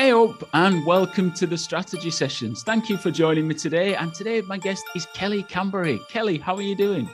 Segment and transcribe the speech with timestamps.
[0.00, 2.62] Hey up and welcome to the strategy sessions.
[2.62, 3.94] Thank you for joining me today.
[3.96, 6.00] And today my guest is Kelly Camberry.
[6.08, 7.06] Kelly, how are you doing?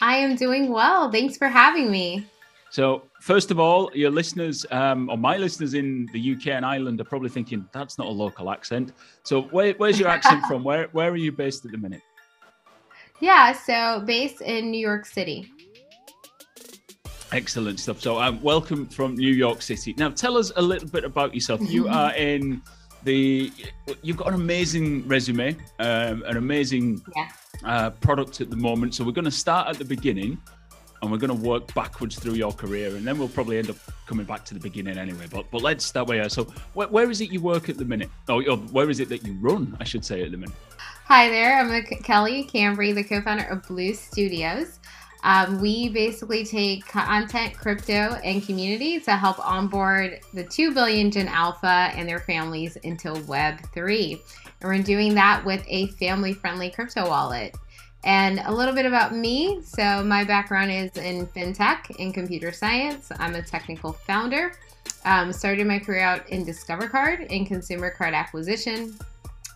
[0.00, 1.12] I am doing well.
[1.12, 2.26] Thanks for having me.
[2.70, 7.00] So, first of all, your listeners, um, or my listeners in the UK and Ireland,
[7.00, 8.90] are probably thinking that's not a local accent.
[9.22, 10.64] So, where, where's your accent from?
[10.68, 12.02] Where Where are you based at the minute?
[13.20, 15.52] Yeah, so based in New York City.
[17.32, 18.00] Excellent stuff.
[18.00, 19.94] So, um, welcome from New York City.
[19.96, 21.60] Now, tell us a little bit about yourself.
[21.62, 22.60] You are in
[23.04, 23.52] the.
[24.02, 27.28] You've got an amazing resume, um, an amazing yeah.
[27.64, 28.96] uh, product at the moment.
[28.96, 30.38] So, we're going to start at the beginning,
[31.02, 33.76] and we're going to work backwards through your career, and then we'll probably end up
[34.06, 35.26] coming back to the beginning anyway.
[35.30, 36.28] But but let's start where.
[36.28, 36.44] So,
[36.74, 38.10] where, where is it you work at the minute?
[38.28, 39.76] Oh, where is it that you run?
[39.78, 40.56] I should say at the minute.
[41.04, 41.60] Hi there.
[41.60, 44.79] I'm Kelly Camberry, the co-founder of Blue Studios.
[45.22, 51.28] Um, we basically take content, crypto, and community to help onboard the 2 billion Gen
[51.28, 54.20] Alpha and their families into Web3.
[54.60, 57.54] And we're doing that with a family friendly crypto wallet.
[58.02, 59.60] And a little bit about me.
[59.62, 63.12] So, my background is in fintech and computer science.
[63.18, 64.52] I'm a technical founder.
[65.04, 68.96] Um, started my career out in Discover Card in consumer card acquisition.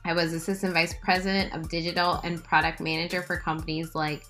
[0.05, 4.25] I was assistant vice president of digital and product manager for companies like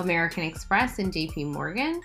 [0.00, 2.00] American Express and JP Morgan.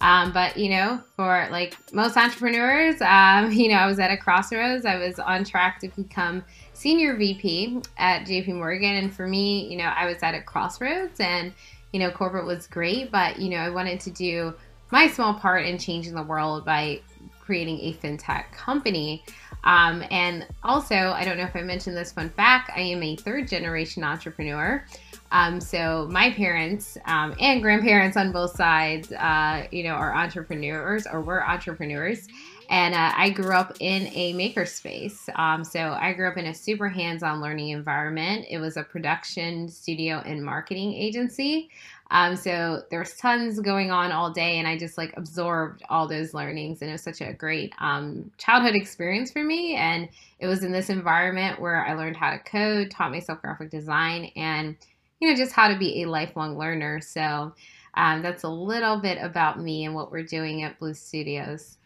[0.00, 4.16] Um, but you know, for like most entrepreneurs, um, you know, I was at a
[4.16, 4.86] crossroads.
[4.86, 9.76] I was on track to become senior VP at JP Morgan, and for me, you
[9.76, 11.52] know, I was at a crossroads, and
[11.92, 14.54] you know, corporate was great, but you know, I wanted to do
[14.90, 17.00] my small part in changing the world by
[17.40, 19.24] creating a fintech company.
[19.64, 23.16] Um, and also, I don't know if I mentioned this fun fact, I am a
[23.16, 24.84] third generation entrepreneur.
[25.32, 31.06] Um, so my parents um, and grandparents on both sides, uh, you know, are entrepreneurs
[31.06, 32.26] or were entrepreneurs.
[32.68, 35.28] And uh, I grew up in a makerspace.
[35.36, 38.46] Um, so I grew up in a super hands-on learning environment.
[38.48, 41.70] It was a production studio and marketing agency.
[42.12, 46.08] Um, so there was tons going on all day, and I just like absorbed all
[46.08, 49.76] those learnings, and it was such a great um, childhood experience for me.
[49.76, 50.08] And
[50.40, 54.30] it was in this environment where I learned how to code, taught myself graphic design,
[54.34, 54.76] and
[55.20, 57.00] you know, just how to be a lifelong learner.
[57.00, 57.52] So
[57.94, 61.78] um, that's a little bit about me and what we're doing at Blue Studios.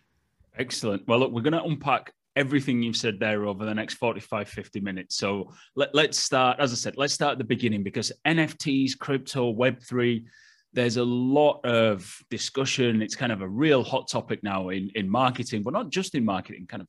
[0.56, 1.06] Excellent.
[1.08, 4.80] Well, look, we're going to unpack everything you've said there over the next 45, 50
[4.80, 5.16] minutes.
[5.16, 9.52] So let, let's start, as I said, let's start at the beginning because NFTs, crypto,
[9.52, 10.24] Web3,
[10.72, 13.00] there's a lot of discussion.
[13.00, 16.24] It's kind of a real hot topic now in, in marketing, but not just in
[16.24, 16.88] marketing, kind of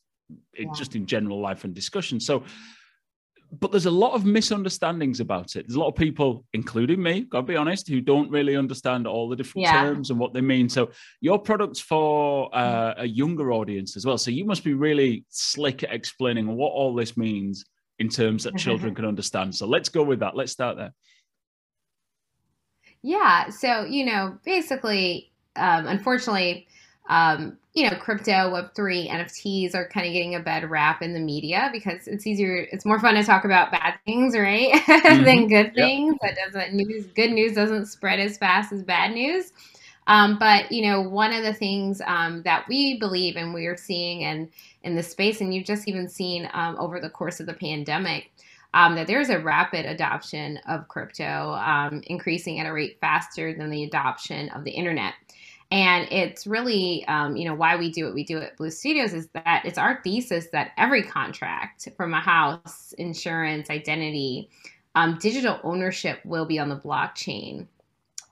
[0.56, 0.74] in, yeah.
[0.74, 2.20] just in general life and discussion.
[2.20, 2.44] So
[3.52, 5.68] but there's a lot of misunderstandings about it.
[5.68, 9.30] There's a lot of people, including me, gotta be honest, who don't really understand all
[9.30, 9.84] the different yeah.
[9.84, 10.70] terms and what they mean.
[10.70, 10.92] So
[11.22, 14.18] your product's for uh, a younger audience as well.
[14.18, 17.66] So you must be really slick at explaining what all this means
[18.00, 19.56] in terms that children can understand.
[19.56, 20.36] So let's go with that.
[20.36, 20.94] Let's start there.
[23.02, 23.50] Yeah.
[23.50, 26.68] So you know, basically, um, unfortunately
[27.08, 31.20] um, you know, crypto, Web3, NFTs are kind of getting a bad rap in the
[31.20, 34.72] media because it's easier, it's more fun to talk about bad things, right?
[35.06, 35.24] Mm-hmm.
[35.24, 36.16] than good things.
[36.22, 36.36] Yep.
[36.36, 39.52] That doesn't news, good news doesn't spread as fast as bad news.
[40.08, 43.78] Um, but you know, one of the things um, that we believe and we are
[43.78, 44.50] seeing in
[44.84, 48.32] in the space, and you've just even seen um, over the course of the pandemic,
[48.74, 53.70] um, that there's a rapid adoption of crypto, um, increasing at a rate faster than
[53.70, 55.14] the adoption of the internet.
[55.72, 59.14] And it's really, um, you know, why we do what we do at Blue Studios
[59.14, 64.50] is that it's our thesis that every contract from a house, insurance, identity,
[64.94, 67.68] um, digital ownership will be on the blockchain.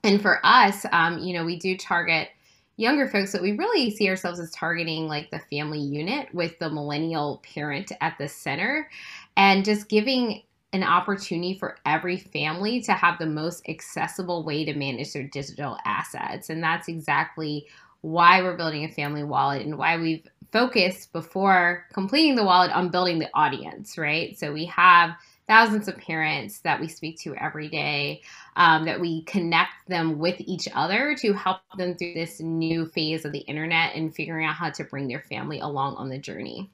[0.04, 2.30] And for us, um, you know, we do target
[2.78, 6.70] younger folks, but we really see ourselves as targeting like the family unit with the
[6.70, 8.90] millennial parent at the center
[9.38, 10.44] and just giving
[10.74, 15.78] an opportunity for every family to have the most accessible way to manage their digital
[15.86, 16.50] assets.
[16.50, 17.68] And that's exactly
[18.02, 22.90] why we're building a family wallet and why we've focused before completing the wallet on
[22.90, 24.38] building the audience, right?
[24.38, 25.12] So we have
[25.48, 28.22] thousands of parents that we speak to every day,
[28.56, 33.26] um, that we connect them with each other to help them through this new phase
[33.26, 36.69] of the internet and figuring out how to bring their family along on the journey.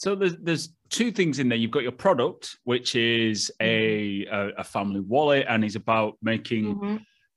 [0.00, 1.58] So there's there's two things in there.
[1.58, 4.34] You've got your product, which is a mm-hmm.
[4.34, 6.96] a, a family wallet, and is about making mm-hmm.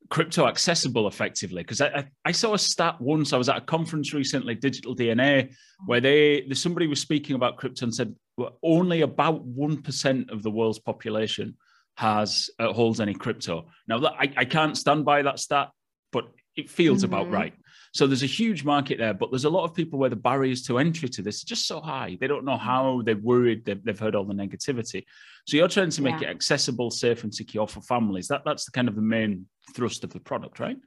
[0.10, 1.62] crypto accessible effectively.
[1.62, 3.34] Because I, I, I saw a stat once.
[3.34, 5.54] I was at a conference recently, Digital DNA,
[5.88, 10.42] where they somebody was speaking about crypto and said well, only about one percent of
[10.42, 11.58] the world's population
[11.98, 13.68] has uh, holds any crypto.
[13.90, 15.70] Now I, I can't stand by that stat,
[16.14, 17.14] but it feels mm-hmm.
[17.14, 17.54] about right.
[17.94, 20.64] So there's a huge market there, but there's a lot of people where the barriers
[20.64, 22.18] to entry to this are just so high.
[22.20, 23.66] They don't know how they're worried.
[23.66, 25.04] They've, they've heard all the negativity.
[25.46, 26.30] So you're trying to make yeah.
[26.30, 28.28] it accessible, safe, and secure for families.
[28.30, 29.46] That that's the kind of the main
[29.76, 30.78] thrust of the product, right?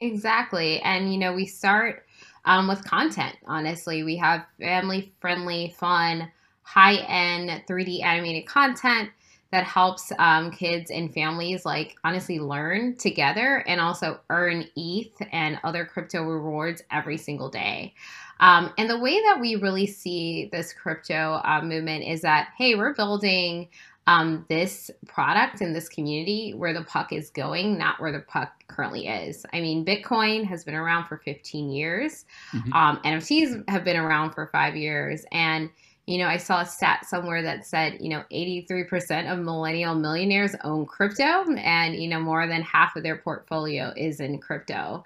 [0.00, 0.80] Exactly.
[0.80, 2.06] And you know, we start
[2.46, 3.36] um, with content.
[3.46, 6.30] Honestly, we have family friendly, fun,
[6.62, 9.10] high end 3D animated content
[9.54, 15.60] that helps um, kids and families like honestly learn together and also earn ETH and
[15.62, 17.94] other crypto rewards every single day.
[18.40, 22.74] Um, and the way that we really see this crypto uh, movement is that, hey,
[22.74, 23.68] we're building
[24.08, 28.64] um, this product in this community where the puck is going, not where the puck
[28.66, 29.46] currently is.
[29.52, 32.72] I mean, Bitcoin has been around for 15 years, mm-hmm.
[32.72, 35.24] um, NFTs have been around for five years.
[35.30, 35.70] And
[36.06, 40.54] you know, I saw a stat somewhere that said, you know, 83% of millennial millionaires
[40.62, 45.04] own crypto, and, you know, more than half of their portfolio is in crypto.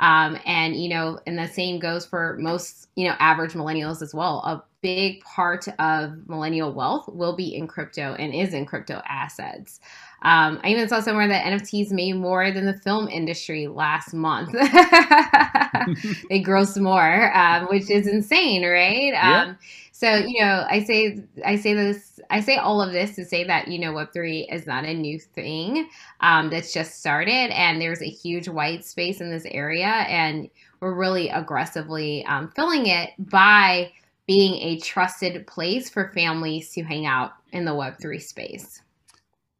[0.00, 4.14] Um, and, you know, and the same goes for most, you know, average millennials as
[4.14, 4.38] well.
[4.38, 9.78] A big part of millennial wealth will be in crypto and is in crypto assets.
[10.22, 14.52] Um, I even saw somewhere that NFTs made more than the film industry last month.
[16.28, 19.12] they gross more, um, which is insane, right?
[19.12, 19.54] Yeah.
[20.00, 23.44] So, you know, I say I say this I say all of this to say
[23.44, 28.00] that, you know, Web3 is not a new thing um, that's just started and there's
[28.00, 30.48] a huge white space in this area and
[30.80, 33.92] we're really aggressively um, filling it by
[34.26, 38.80] being a trusted place for families to hang out in the Web3 space.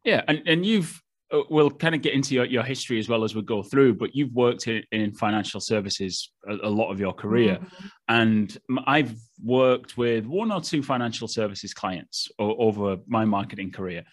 [0.03, 1.00] Yeah, and, and you've
[1.49, 4.15] we'll kind of get into your, your history as well as we go through, but
[4.15, 7.55] you've worked in, in financial services a, a, lot of your career.
[7.55, 7.87] Mm-hmm.
[8.09, 14.03] And I've worked with one or two financial services clients o- over my marketing career.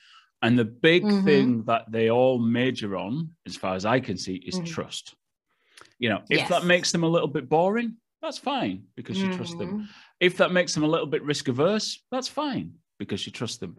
[0.43, 1.25] And the big mm-hmm.
[1.25, 4.67] thing that they all major on, as far as I can see, is mm-hmm.
[4.67, 5.15] trust.
[5.99, 6.49] You know, if yes.
[6.51, 9.69] that makes them a little bit boring, that's fine because you trust them.
[9.69, 9.85] Mm-hmm.
[10.21, 13.77] If that makes them a little bit risk averse, that's fine because you trust them.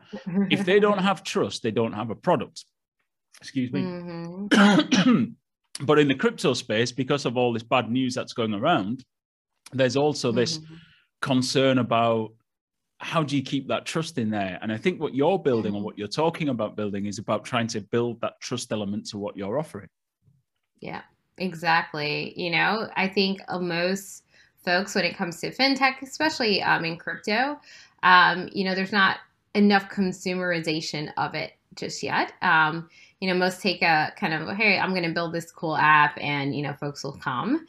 [0.49, 2.65] if they don't have trust, they don't have a product.
[3.41, 3.81] Excuse me.
[3.81, 5.23] Mm-hmm.
[5.85, 9.05] but in the crypto space, because of all this bad news that's going around,
[9.71, 10.75] there's also this mm-hmm.
[11.21, 12.31] concern about
[12.99, 14.59] how do you keep that trust in there?
[14.61, 15.83] And I think what you're building mm-hmm.
[15.83, 19.37] what you're talking about building is about trying to build that trust element to what
[19.37, 19.87] you're offering.
[20.81, 21.01] Yeah,
[21.37, 22.33] exactly.
[22.35, 24.23] You know, I think most
[24.65, 27.59] folks, when it comes to fintech, especially um, in crypto,
[28.03, 29.17] um, you know, there's not
[29.55, 32.33] enough consumerization of it just yet.
[32.41, 35.75] Um, you know, most take a kind of, hey, I'm going to build this cool
[35.75, 37.65] app and, you know, folks will come.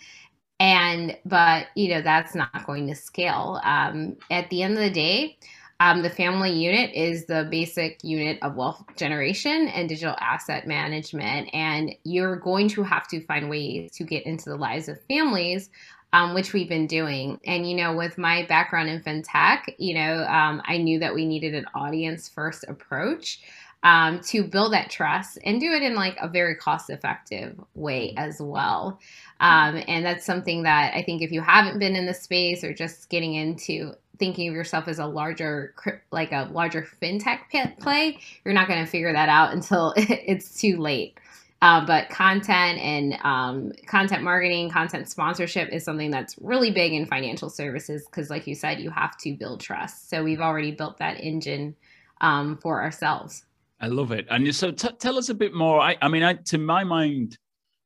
[0.61, 3.61] And, but, you know, that's not going to scale.
[3.65, 5.39] Um, at the end of the day,
[5.81, 11.49] um, the family unit is the basic unit of wealth generation and digital asset management.
[11.55, 15.71] And you're going to have to find ways to get into the lives of families,
[16.13, 17.41] um, which we've been doing.
[17.47, 21.25] And, you know, with my background in fintech, you know, um, I knew that we
[21.25, 23.41] needed an audience first approach
[23.83, 28.15] um, to build that trust and do it in like a very cost effective way
[28.17, 28.99] as well.
[29.41, 32.75] Um, and that's something that I think if you haven't been in the space or
[32.75, 35.75] just getting into thinking of yourself as a larger
[36.11, 37.39] like a larger fintech
[37.81, 41.19] play you're not going to figure that out until it's too late.
[41.63, 47.05] Uh, but content and um, content marketing content sponsorship is something that's really big in
[47.05, 50.11] financial services because like you said you have to build trust.
[50.11, 51.77] So we've already built that engine
[52.21, 53.45] um, for ourselves
[53.81, 54.27] I love it.
[54.31, 55.81] And so t- tell us a bit more.
[55.81, 57.39] I, I mean, I, to my mind,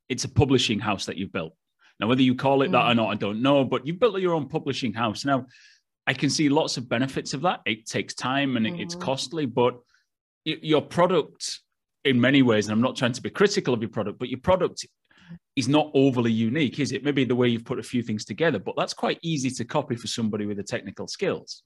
[0.09, 1.55] it's a publishing house that you've built.
[2.01, 2.97] Now, whether you call it that or mm.
[2.97, 5.25] not, I don't know, but you've built your own publishing house.
[5.25, 5.47] Now,
[6.07, 7.61] I can see lots of benefits of that.
[7.65, 8.81] It takes time and mm-hmm.
[8.81, 9.79] it's costly, but
[10.45, 11.61] your product,
[12.05, 14.41] in many ways, and I'm not trying to be critical of your product, but your
[14.41, 14.85] product
[15.57, 17.05] is not overly unique, is it?
[17.05, 19.97] Maybe the way you've put a few things together, but that's quite easy to copy
[19.97, 21.63] for somebody with the technical skills.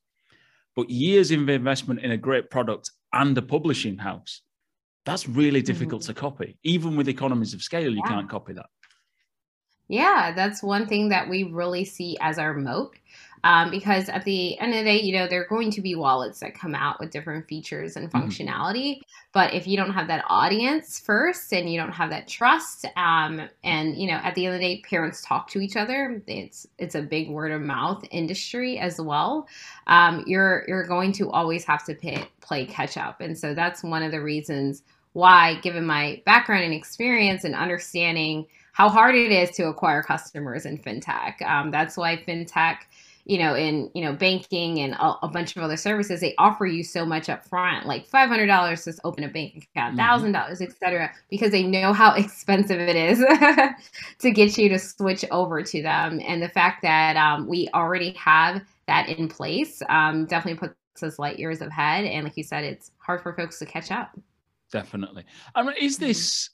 [0.77, 4.43] But years of investment in a great product and a publishing house,
[5.05, 6.13] that's really difficult mm-hmm.
[6.13, 6.59] to copy.
[6.63, 8.09] Even with economies of scale, you yeah.
[8.09, 8.67] can't copy that.
[9.89, 12.95] Yeah, that's one thing that we really see as our moat
[13.45, 15.95] um, because at the end of the day, you know, there are going to be
[15.95, 18.18] wallets that come out with different features and mm-hmm.
[18.18, 18.97] functionality.
[18.97, 19.11] Mm-hmm.
[19.33, 23.49] But if you don't have that audience first and you don't have that trust, um,
[23.62, 26.23] and you know, at the end of the day, parents talk to each other.
[26.26, 29.47] It's it's a big word of mouth industry as well.
[29.87, 33.83] Um, you're you're going to always have to pay, play catch up, and so that's
[33.83, 39.33] one of the reasons why, given my background and experience and understanding how hard it
[39.33, 42.76] is to acquire customers in fintech, um, that's why fintech
[43.29, 46.65] you know, in you know banking and a, a, bunch of other services, they offer
[46.65, 49.99] you so much up front, like five hundred dollars to open a bank account, mm-hmm.
[49.99, 53.19] thousand dollars, etc., because they know how expensive it is
[54.19, 56.21] to get you to switch over to them.
[56.27, 61.19] And the fact that um, we already have that in place um, definitely puts us
[61.19, 62.07] light years ahead.
[62.07, 64.19] And like you said, it's hard for folks to catch up.
[64.73, 65.25] Definitely.
[65.55, 66.07] I mean, is mm-hmm.
[66.07, 66.51] this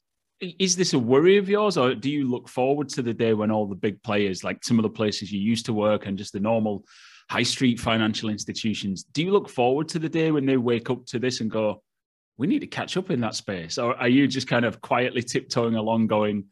[0.58, 3.50] is this a worry of yours, or do you look forward to the day when
[3.50, 6.32] all the big players, like some of the places you used to work and just
[6.32, 6.84] the normal
[7.30, 11.06] high street financial institutions, do you look forward to the day when they wake up
[11.06, 11.82] to this and go,
[12.36, 13.78] we need to catch up in that space?
[13.78, 16.44] Or are you just kind of quietly tiptoeing along, going,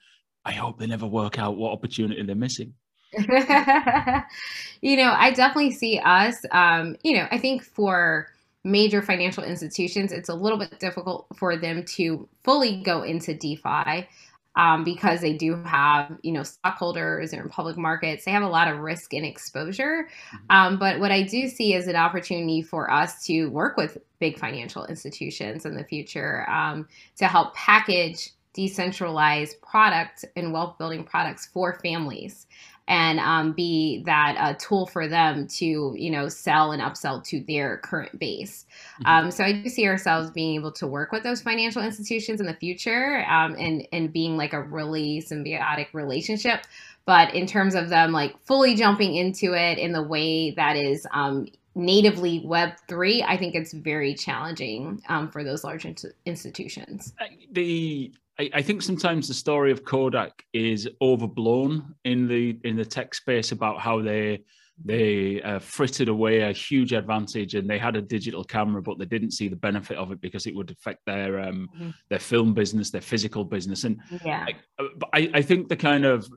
[0.44, 2.74] I hope they never work out what opportunity they're missing?
[3.12, 6.36] you know, I definitely see us.
[6.50, 8.28] Um, you know, I think for
[8.64, 14.06] major financial institutions, it's a little bit difficult for them to fully go into DeFi
[14.54, 18.24] um, because they do have, you know, stockholders and public markets.
[18.24, 20.08] They have a lot of risk and exposure.
[20.34, 20.56] Mm-hmm.
[20.56, 24.38] Um, but what I do see is an opportunity for us to work with big
[24.38, 31.46] financial institutions in the future um, to help package decentralized products and wealth building products
[31.46, 32.46] for families
[32.88, 37.40] and um, be that uh, tool for them to you know sell and upsell to
[37.46, 38.66] their current base.
[38.94, 39.06] Mm-hmm.
[39.06, 42.46] um, so i do see ourselves being able to work with those financial institutions in
[42.46, 46.62] the future um, and and being like a really symbiotic relationship.
[47.04, 51.06] But in terms of them like fully jumping into it in the way that is
[51.12, 57.14] um, natively web3 i think it's very challenging um, for those large in- institutions.
[57.52, 62.84] The I, I, think sometimes the story of Kodak is overblown in the in the
[62.84, 64.42] tech space about how they
[64.84, 69.04] they uh, frittered away a huge advantage and they had a digital camera but they
[69.04, 71.90] didn't see the benefit of it because it would affect their um, mm-hmm.
[72.08, 74.46] their film business their physical business and yeah
[74.80, 76.28] I, I, I think the kind of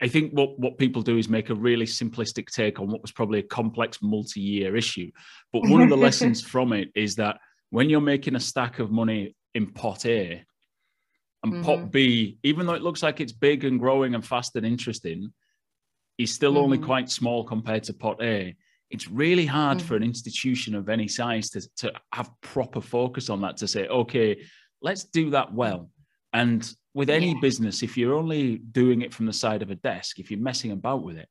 [0.00, 3.12] I think what, what people do is make a really simplistic take on what was
[3.12, 5.10] probably a complex multi-year issue.
[5.52, 7.38] But one of the lessons from it is that
[7.70, 10.44] when you're making a stack of money in pot A,
[11.42, 11.62] and mm-hmm.
[11.62, 15.32] pot B, even though it looks like it's big and growing and fast and interesting,
[16.18, 16.62] is still mm-hmm.
[16.62, 18.54] only quite small compared to pot A.
[18.90, 19.86] It's really hard mm-hmm.
[19.86, 23.88] for an institution of any size to, to have proper focus on that to say,
[23.88, 24.42] okay,
[24.82, 25.88] let's do that well.
[26.32, 27.40] And with any yeah.
[27.40, 30.72] business, if you're only doing it from the side of a desk, if you're messing
[30.72, 31.28] about with it,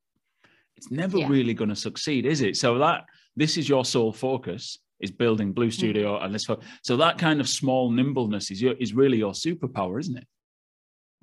[0.76, 1.28] it's never yeah.
[1.28, 2.58] really going to succeed, is it?
[2.58, 5.74] So that this is your sole focus is building Blue mm.
[5.74, 6.26] Studio mm-hmm.
[6.26, 6.48] and this.
[6.84, 10.28] So that kind of small nimbleness is your, is really your superpower, isn't it?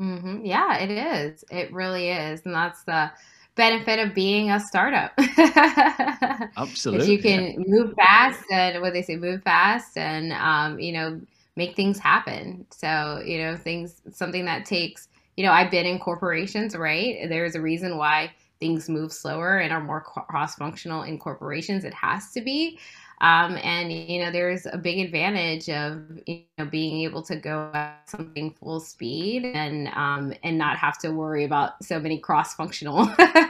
[0.01, 0.45] Mm-hmm.
[0.45, 1.45] Yeah, it is.
[1.51, 3.11] It really is, and that's the
[3.57, 5.13] benefit of being a startup.
[6.57, 7.59] Absolutely, you can yeah.
[7.67, 11.21] move fast and what they say, move fast, and um, you know,
[11.57, 12.65] make things happen.
[12.71, 15.09] So you know, things something that takes.
[15.37, 17.29] You know, I've been in corporations, right?
[17.29, 21.85] There's a reason why things move slower and are more cross functional in corporations.
[21.85, 22.79] It has to be.
[23.21, 27.71] Um, and you know, there's a big advantage of you know being able to go
[27.75, 33.09] at something full speed and um, and not have to worry about so many cross-functional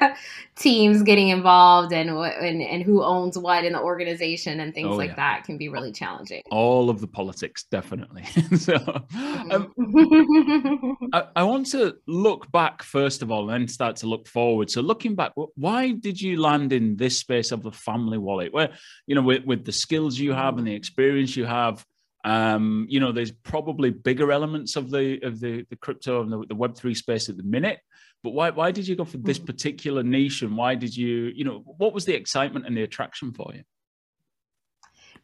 [0.56, 4.96] teams getting involved and and and who owns what in the organization and things oh,
[4.96, 5.16] like yeah.
[5.16, 6.42] that can be really challenging.
[6.50, 8.24] All of the politics, definitely.
[8.56, 8.76] so,
[9.50, 9.72] um,
[11.12, 14.70] I, I want to look back first of all, and then start to look forward.
[14.70, 18.70] So, looking back, why did you land in this space of the family wallet, where
[19.06, 21.84] you know with, with with the skills you have and the experience you have
[22.24, 26.44] um, you know there's probably bigger elements of the of the, the crypto and the,
[26.48, 27.78] the web3 space at the minute.
[28.22, 29.44] But why why did you go for this hmm.
[29.44, 33.32] particular niche and why did you you know what was the excitement and the attraction
[33.32, 33.62] for you?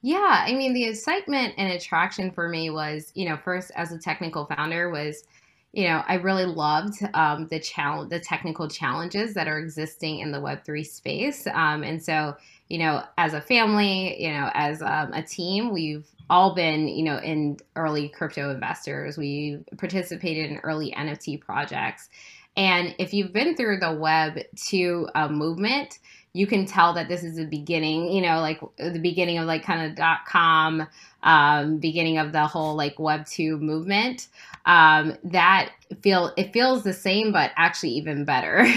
[0.03, 3.99] Yeah i mean the excitement and attraction for me was you know first as a
[3.99, 5.25] technical founder was
[5.73, 10.31] you know i really loved um, the challenge the technical challenges that are existing in
[10.31, 11.47] the web3 space.
[11.47, 12.37] Um, and so
[12.69, 17.05] you know, as a family, you know, as um, a team, we've all been, you
[17.05, 19.19] know, in early crypto investors.
[19.19, 22.09] We participated in early NFT projects.
[22.57, 25.99] And if you've been through the web to a movement,
[26.35, 29.63] you can tell that this is the beginning, you know, like the beginning of like
[29.63, 30.87] kind of dot com,
[31.23, 34.27] um, beginning of the whole like web two movement.
[34.67, 35.71] Um, that
[36.03, 38.65] feel it feels the same, but actually even better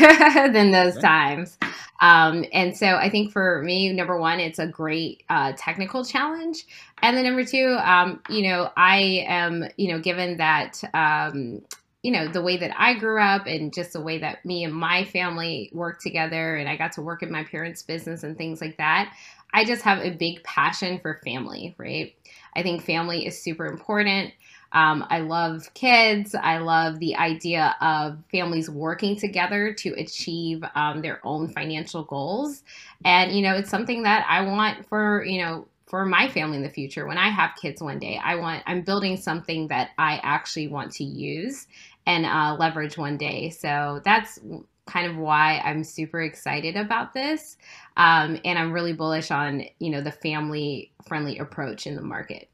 [0.51, 1.57] than those times.
[1.99, 6.65] Um, and so I think for me, number one, it's a great uh, technical challenge.
[7.01, 11.61] And then number two, um, you know, I am, you know, given that, um,
[12.07, 14.73] you know, the way that I grew up and just the way that me and
[14.73, 18.61] my family worked together and I got to work in my parents' business and things
[18.61, 19.13] like that,
[19.53, 22.15] I just have a big passion for family, right?
[22.55, 24.31] I think family is super important.
[24.71, 26.33] Um, I love kids.
[26.33, 32.63] I love the idea of families working together to achieve um, their own financial goals.
[33.03, 36.63] And, you know, it's something that I want for, you know, for my family in
[36.63, 40.19] the future when i have kids one day i want i'm building something that i
[40.21, 41.67] actually want to use
[42.07, 44.39] and uh, leverage one day so that's
[44.87, 47.57] kind of why i'm super excited about this
[47.97, 52.49] um, and i'm really bullish on you know the family friendly approach in the market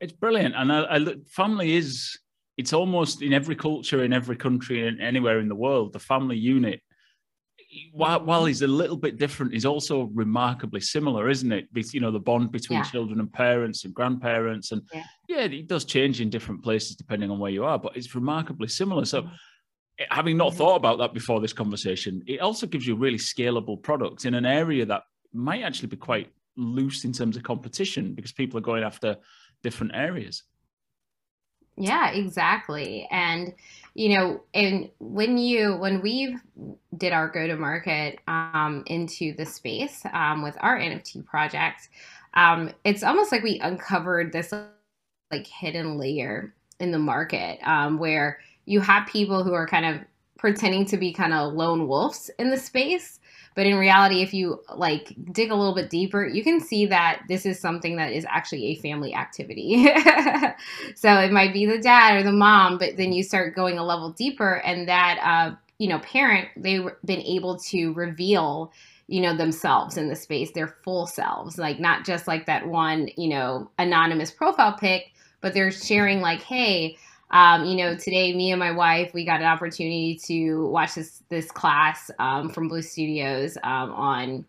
[0.00, 2.18] it's brilliant, and I, I look, family is
[2.56, 5.92] it's almost in every culture, in every country, and anywhere in the world.
[5.92, 6.80] The family unit,
[7.92, 11.68] while while he's a little bit different, he's also remarkably similar, isn't it?
[11.92, 12.84] You know, the bond between yeah.
[12.84, 15.04] children and parents and grandparents, and yeah.
[15.28, 18.68] yeah, it does change in different places depending on where you are, but it's remarkably
[18.68, 19.04] similar.
[19.04, 20.04] So mm-hmm.
[20.10, 23.82] having not thought about that before this conversation, it also gives you a really scalable
[23.82, 28.32] product in an area that might actually be quite loose in terms of competition because
[28.32, 29.16] people are going after
[29.62, 30.44] different areas.
[31.78, 33.06] Yeah, exactly.
[33.10, 33.54] And
[33.94, 36.36] you know, and when you when we
[36.96, 41.88] did our go to market um, into the space um, with our NFT project,
[42.34, 44.52] um, it's almost like we uncovered this
[45.30, 50.00] like hidden layer in the market um, where you have people who are kind of
[50.36, 53.20] pretending to be kind of lone wolves in the space
[53.58, 57.22] but in reality, if you like dig a little bit deeper, you can see that
[57.26, 59.82] this is something that is actually a family activity.
[60.94, 63.84] so it might be the dad or the mom, but then you start going a
[63.84, 68.72] level deeper, and that uh, you know parent they've been able to reveal
[69.08, 73.08] you know themselves in the space their full selves like not just like that one
[73.16, 76.96] you know anonymous profile pic but they're sharing like hey
[77.30, 81.22] um, you know, today me and my wife we got an opportunity to watch this
[81.28, 84.44] this class um, from Blue Studios um, on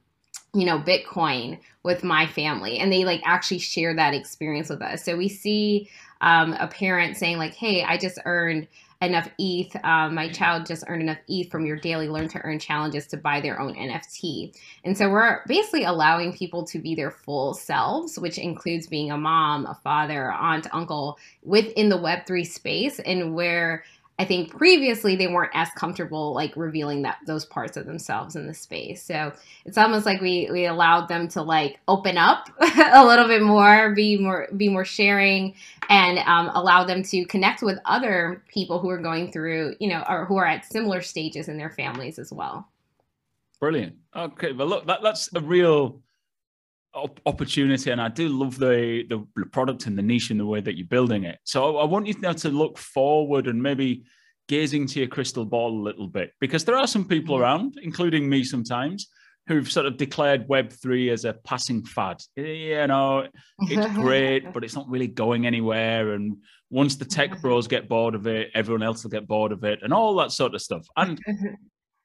[0.53, 5.03] you know Bitcoin with my family, and they like actually share that experience with us.
[5.03, 5.89] So we see
[6.21, 8.67] um, a parent saying like, "Hey, I just earned."
[9.01, 9.73] Enough ETH.
[9.85, 13.17] Um, my child just earned enough ETH from your daily learn to earn challenges to
[13.17, 14.53] buy their own NFT.
[14.83, 19.17] And so we're basically allowing people to be their full selves, which includes being a
[19.17, 23.83] mom, a father, aunt, uncle within the Web3 space and where
[24.19, 28.47] I think previously they weren't as comfortable like revealing that those parts of themselves in
[28.47, 29.01] the space.
[29.01, 29.31] So
[29.63, 33.95] it's almost like we we allowed them to like open up a little bit more,
[33.95, 35.55] be more be more sharing,
[35.89, 40.03] and um, allow them to connect with other people who are going through you know
[40.09, 42.67] or who are at similar stages in their families as well.
[43.61, 43.95] Brilliant.
[44.13, 46.01] Okay, well look, that, that's a real
[46.95, 50.75] opportunity and i do love the the product and the niche and the way that
[50.77, 51.37] you're building it.
[51.43, 54.03] So i want you now to look forward and maybe
[54.47, 57.43] gazing to your crystal ball a little bit because there are some people mm-hmm.
[57.43, 59.07] around including me sometimes
[59.47, 62.17] who've sort of declared web3 as a passing fad.
[62.35, 63.27] You know
[63.59, 66.37] it's great but it's not really going anywhere and
[66.71, 69.79] once the tech bros get bored of it everyone else will get bored of it
[69.83, 70.87] and all that sort of stuff.
[70.97, 71.19] And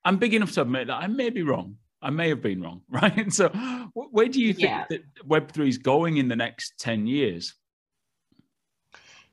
[0.05, 2.83] i'm big enough to admit that i may be wrong I may have been wrong,
[2.89, 3.33] right?
[3.33, 3.49] So,
[3.95, 4.85] where do you think yeah.
[4.91, 7.55] that Web3 is going in the next 10 years?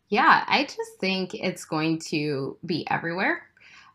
[0.08, 3.44] Yeah, I just think it's going to be everywhere.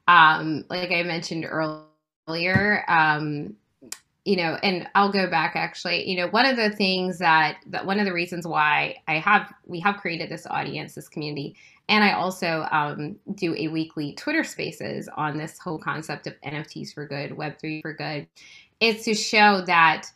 [0.08, 3.54] Um, like I mentioned earlier, um,
[4.24, 7.84] you know, and I'll go back actually, you know, one of the things that, that
[7.84, 11.54] one of the reasons why I have, we have created this audience, this community,
[11.88, 16.92] and I also um, do a weekly Twitter spaces on this whole concept of NFTs
[16.92, 18.26] for good, Web3 for good
[18.80, 20.06] is to show that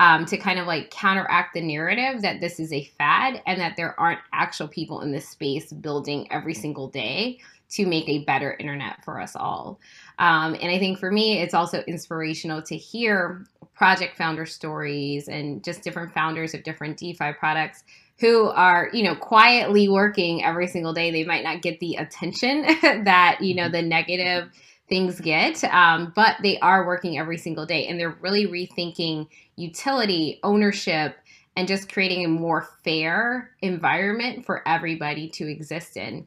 [0.00, 3.76] um, to kind of like counteract the narrative that this is a fad and that
[3.76, 8.56] there aren't actual people in this space building every single day to make a better
[8.58, 9.78] internet for us all.
[10.18, 15.62] Um, and I think for me, it's also inspirational to hear project founder stories and
[15.62, 17.84] just different founders of different DeFi products
[18.18, 21.10] who are, you know, quietly working every single day.
[21.10, 24.50] They might not get the attention that, you know, the negative
[24.90, 29.26] things get, um, but they are working every single day and they're really rethinking
[29.56, 31.16] utility, ownership,
[31.56, 36.26] and just creating a more fair environment for everybody to exist in.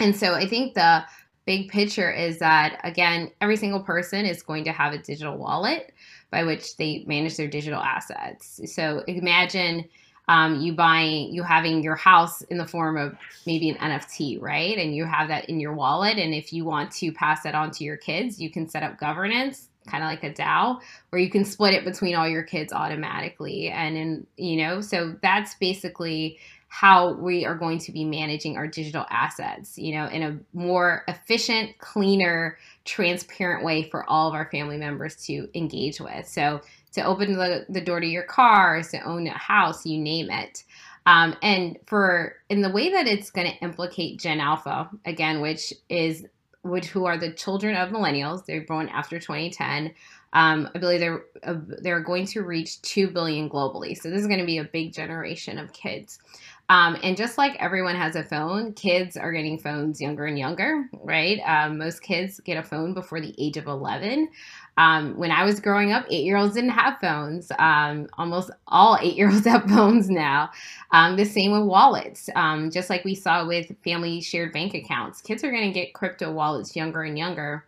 [0.00, 1.04] And so I think the
[1.46, 5.92] big picture is that, again, every single person is going to have a digital wallet
[6.30, 8.60] by which they manage their digital assets.
[8.74, 9.88] So imagine
[10.28, 14.78] um, you buying you having your house in the form of maybe an nft right?
[14.78, 16.18] And you have that in your wallet.
[16.18, 18.98] And if you want to pass that on to your kids you can set up
[18.98, 22.72] governance kind of like a dao where you can split it between all your kids
[22.72, 23.68] automatically.
[23.68, 26.38] And in you know so that's basically
[26.74, 31.04] how we are going to be managing our digital assets, you know, in a more
[31.06, 36.26] efficient, cleaner, transparent way for all of our family members to engage with.
[36.26, 36.60] So
[36.94, 40.64] to open the, the door to your cars, to own a house, you name it.
[41.06, 45.72] Um, and for in the way that it's going to implicate Gen Alpha again, which
[45.88, 46.26] is
[46.62, 49.94] which who are the children of millennials, they're born after 2010.
[50.32, 53.96] Um, I believe they're uh, they're going to reach two billion globally.
[53.96, 56.18] So this is going to be a big generation of kids.
[56.70, 60.88] Um, and just like everyone has a phone, kids are getting phones younger and younger,
[61.02, 61.38] right?
[61.46, 64.28] Um, most kids get a phone before the age of 11.
[64.76, 67.52] Um, when I was growing up, eight year olds didn't have phones.
[67.58, 70.50] Um, almost all eight year olds have phones now.
[70.90, 72.30] Um, the same with wallets.
[72.34, 75.92] Um, just like we saw with family shared bank accounts, kids are going to get
[75.94, 77.66] crypto wallets younger and younger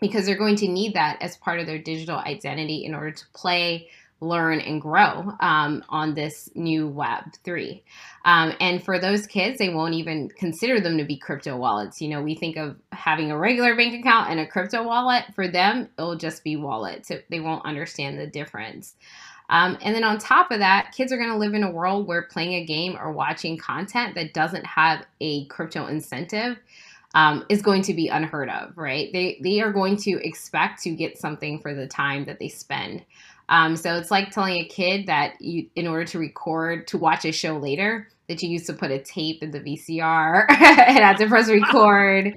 [0.00, 3.24] because they're going to need that as part of their digital identity in order to
[3.34, 3.88] play
[4.20, 7.82] learn and grow um, on this new web 3
[8.24, 12.00] um, and for those kids they won't even consider them to be crypto wallets.
[12.00, 15.24] You know we think of having a regular bank account and a crypto wallet.
[15.34, 17.08] For them it'll just be wallets.
[17.08, 18.94] So they won't understand the difference.
[19.48, 22.06] Um, and then on top of that kids are going to live in a world
[22.06, 26.58] where playing a game or watching content that doesn't have a crypto incentive
[27.14, 29.12] um, is going to be unheard of, right?
[29.12, 33.04] They they are going to expect to get something for the time that they spend.
[33.50, 37.24] Um, so it's like telling a kid that you, in order to record, to watch
[37.24, 41.18] a show later, that you used to put a tape in the VCR and had
[41.18, 42.32] to press record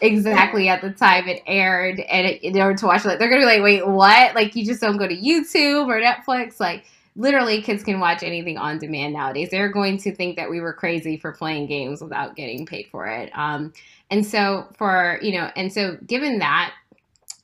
[0.00, 3.42] exactly at the time it aired, and it, in order to watch it, they're gonna
[3.42, 4.34] be like, "Wait, what?
[4.34, 6.60] Like you just don't go to YouTube or Netflix?
[6.60, 6.84] Like
[7.16, 9.48] literally, kids can watch anything on demand nowadays.
[9.50, 13.06] They're going to think that we were crazy for playing games without getting paid for
[13.06, 13.30] it.
[13.34, 13.72] Um,
[14.10, 16.74] and so for you know, and so given that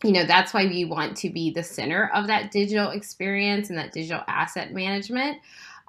[0.04, 3.78] you know that's why we want to be the center of that digital experience and
[3.78, 5.38] that digital asset management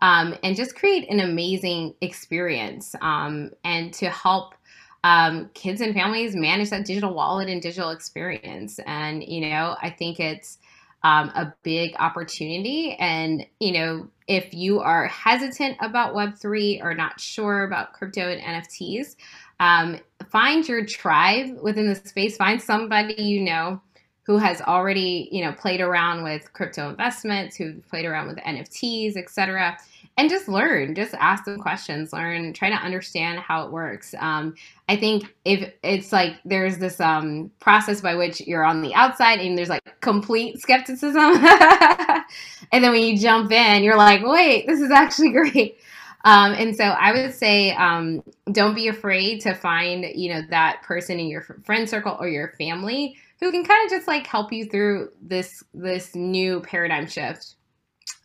[0.02, 4.56] um, and just create an amazing experience um, and to help
[5.04, 8.80] um, kids and families manage that digital wallet and digital experience.
[8.86, 10.58] And you know i think it's
[11.04, 12.96] um, a big opportunity.
[13.00, 18.42] And you know if you are hesitant about web3 or not sure about crypto and
[18.42, 19.16] nfts
[19.60, 20.00] um,
[20.32, 22.38] find your tribe within the space.
[22.38, 23.82] Find somebody you know
[24.30, 29.18] who has already, you know, played around with crypto investments, who played around with NFTs,
[29.18, 29.76] etc.,
[30.20, 34.14] and just learn, just ask them questions, learn, try to understand how it works.
[34.20, 34.54] Um,
[34.88, 39.40] I think if it's like there's this um, process by which you're on the outside
[39.40, 41.44] and there's like complete skepticism,
[42.72, 45.80] and then when you jump in, you're like, wait, this is actually great.
[46.24, 50.84] Um, and so I would say, um, don't be afraid to find, you know, that
[50.84, 54.52] person in your friend circle or your family who can kind of just like help
[54.52, 57.56] you through this this new paradigm shift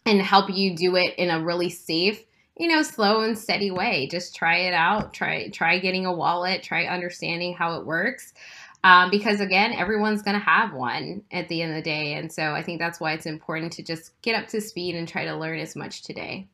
[0.07, 2.25] and help you do it in a really safe
[2.59, 4.09] you know slow and steady way.
[4.11, 8.33] Just try it out try try getting a wallet try understanding how it works
[8.85, 12.31] um, because again everyone's going to have one at the end of the day and
[12.31, 15.25] so i think that's why it's important to just get up to speed and try
[15.25, 16.47] to learn as much today.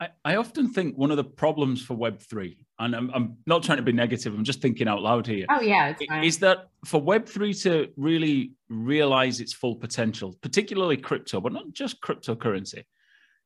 [0.00, 3.78] I, I often think one of the problems for Web3, and I'm, I'm, not trying
[3.78, 5.46] to be negative, I'm just thinking out loud here.
[5.48, 5.94] Oh, yeah.
[6.22, 12.00] Is that for Web3 to really realize its full potential, particularly crypto, but not just
[12.00, 12.84] cryptocurrency,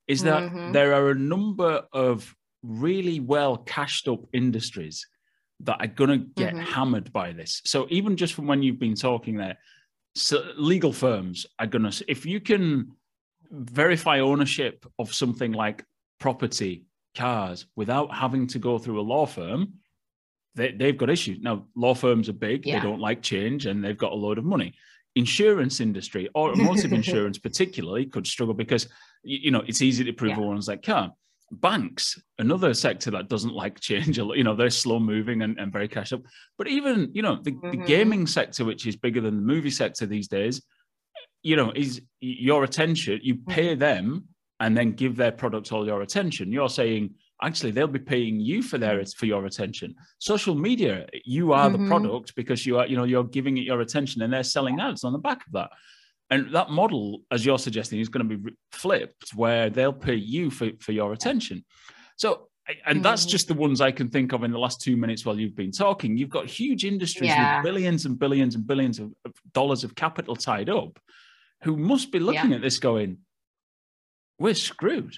[0.06, 0.72] is that mm-hmm.
[0.72, 5.06] there are a number of really well cashed up industries
[5.60, 6.64] that are going to get mm-hmm.
[6.64, 7.62] hammered by this.
[7.64, 9.58] So even just from when you've been talking there,
[10.14, 12.92] so legal firms are going to, if you can
[13.50, 15.84] verify ownership of something like
[16.18, 16.84] property,
[17.14, 19.74] cars, without having to go through a law firm,
[20.54, 21.38] they, they've got issues.
[21.40, 22.78] Now, law firms are big, yeah.
[22.78, 24.74] they don't like change, and they've got a load of money.
[25.14, 28.88] Insurance industry, automotive insurance particularly, could struggle because
[29.22, 30.38] you know it's easy to prove yeah.
[30.38, 31.12] one's like car.
[31.50, 35.88] Banks, another sector that doesn't like change, you know, they're slow moving and, and very
[35.88, 36.22] cash up.
[36.56, 37.70] But even, you know, the, mm-hmm.
[37.70, 40.62] the gaming sector, which is bigger than the movie sector these days,
[41.42, 43.80] you know, is your attention, you pay mm-hmm.
[43.80, 44.28] them
[44.62, 46.52] and then give their product all your attention.
[46.52, 49.96] You're saying actually they'll be paying you for their for your attention.
[50.20, 51.82] Social media, you are mm-hmm.
[51.82, 54.80] the product because you are you know you're giving it your attention, and they're selling
[54.80, 55.70] ads on the back of that.
[56.30, 60.50] And that model, as you're suggesting, is going to be flipped where they'll pay you
[60.50, 61.64] for, for your attention.
[62.16, 63.02] So and mm-hmm.
[63.02, 65.56] that's just the ones I can think of in the last two minutes while you've
[65.56, 66.16] been talking.
[66.16, 67.56] You've got huge industries yeah.
[67.56, 71.00] with billions and billions and billions of, of, dollars of capital tied up
[71.64, 72.56] who must be looking yeah.
[72.56, 73.18] at this going,
[74.42, 75.16] we're screwed.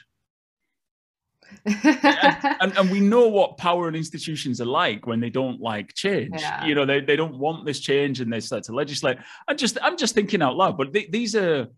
[1.66, 5.94] and, and, and, we know what power and institutions are like when they don't like
[5.94, 6.40] change.
[6.40, 6.64] Yeah.
[6.64, 9.18] You know, they, they don't want this change and they start to legislate.
[9.46, 11.68] I just I'm just thinking out loud, but these are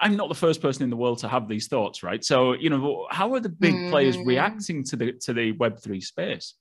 [0.00, 2.24] I'm not the first person in the world to have these thoughts, right?
[2.24, 3.90] So, you know, how are the big mm.
[3.90, 6.54] players reacting to the to the web three space?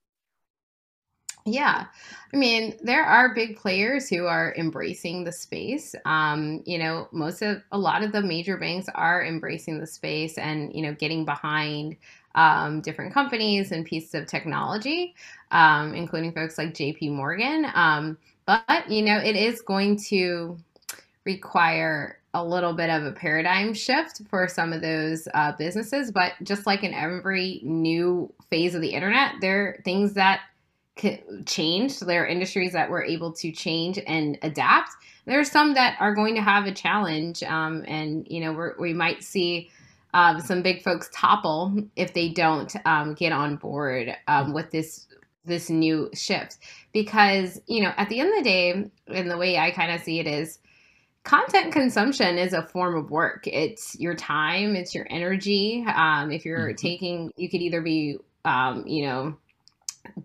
[1.46, 1.88] Yeah.
[2.34, 5.94] I mean, there are big players who are embracing the space.
[6.06, 10.38] Um, you know, most of a lot of the major banks are embracing the space
[10.38, 11.98] and, you know, getting behind
[12.36, 15.16] um, different companies and pieces of technology,
[15.52, 17.68] um, including folks like JP Morgan.
[17.74, 20.58] Um, but, you know, it is going to
[21.26, 26.10] require a little bit of a paradigm shift for some of those uh, businesses.
[26.12, 30.42] But just like in every new phase of the internet, there are things that
[31.46, 32.00] change.
[32.00, 34.92] There are industries that were able to change and adapt.
[35.26, 38.94] There are some that are going to have a challenge, um, and you know we
[38.94, 39.72] might see
[40.14, 45.08] um, some big folks topple if they don't um, get on board um, with this
[45.46, 46.58] this new shift.
[46.92, 50.02] Because you know at the end of the day, and the way I kind of
[50.02, 50.60] see it is,
[51.24, 53.48] content consumption is a form of work.
[53.48, 55.84] It's your time, it's your energy.
[55.88, 56.76] Um, if you're mm-hmm.
[56.76, 59.38] taking, you could either be, um, you know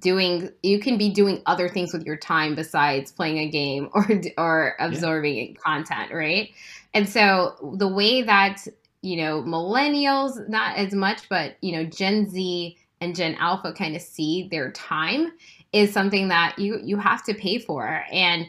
[0.00, 4.06] doing you can be doing other things with your time besides playing a game or
[4.36, 5.54] or absorbing yeah.
[5.64, 6.50] content right
[6.94, 8.66] and so the way that
[9.02, 13.94] you know millennials not as much but you know gen z and gen alpha kind
[13.94, 15.32] of see their time
[15.72, 18.48] is something that you you have to pay for and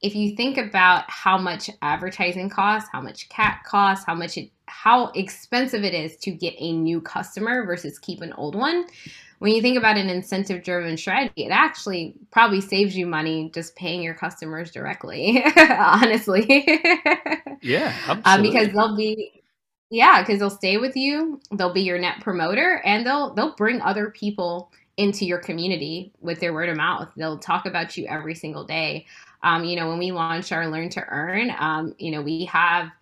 [0.00, 4.50] if you think about how much advertising costs how much CAC costs how much it
[4.66, 8.86] how expensive it is to get a new customer versus keep an old one
[9.42, 13.74] when you think about an incentive driven strategy, it actually probably saves you money just
[13.74, 16.46] paying your customers directly, honestly.
[17.60, 18.22] yeah, absolutely.
[18.24, 19.42] Um, because they'll be
[19.90, 23.80] yeah, because they'll stay with you, they'll be your net promoter, and they'll they'll bring
[23.80, 27.08] other people into your community with their word of mouth.
[27.16, 29.06] They'll talk about you every single day.
[29.42, 32.92] Um, you know, when we launch our Learn to Earn, um, you know, we have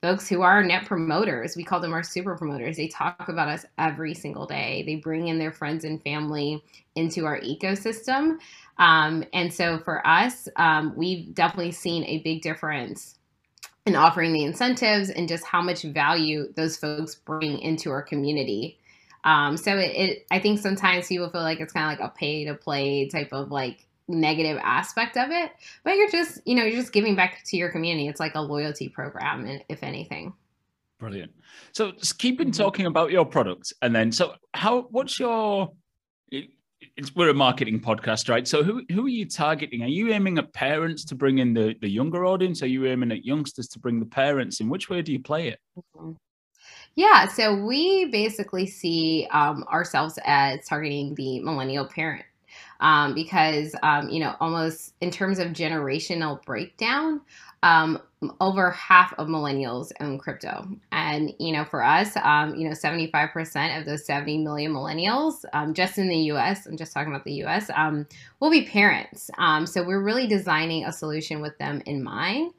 [0.00, 1.56] folks who are net promoters.
[1.56, 2.76] We call them our super promoters.
[2.76, 4.84] They talk about us every single day.
[4.86, 6.62] They bring in their friends and family
[6.94, 8.38] into our ecosystem.
[8.78, 13.16] Um, and so for us, um, we've definitely seen a big difference
[13.86, 18.78] in offering the incentives and just how much value those folks bring into our community.
[19.24, 22.14] Um, so it, it, I think sometimes people feel like it's kind of like a
[22.16, 25.52] pay to play type of like negative aspect of it
[25.84, 28.08] but you're just you know you're just giving back to your community.
[28.08, 30.32] It's like a loyalty program if anything.
[30.98, 31.32] Brilliant.
[31.72, 32.62] So just keeping mm-hmm.
[32.62, 35.72] talking about your product and then so how what's your
[36.96, 38.46] it's, we're a marketing podcast right?
[38.46, 39.82] So who, who are you targeting?
[39.82, 42.62] Are you aiming at parents to bring in the, the younger audience?
[42.62, 44.68] Are you aiming at youngsters to bring the parents in?
[44.68, 45.60] Which way do you play it?
[45.76, 46.12] Mm-hmm.
[46.94, 52.24] Yeah, so we basically see um, ourselves as targeting the millennial parent
[52.80, 57.20] um, because um, you know almost in terms of generational breakdown
[57.62, 58.00] um,
[58.40, 60.68] over half of millennials own crypto.
[60.92, 65.74] And you know for us um, you know 75% of those 70 million millennials um,
[65.74, 68.06] just in the us i'm just talking about the us um,
[68.40, 69.30] will be parents.
[69.64, 72.52] So we're really designing a solution with them in mind.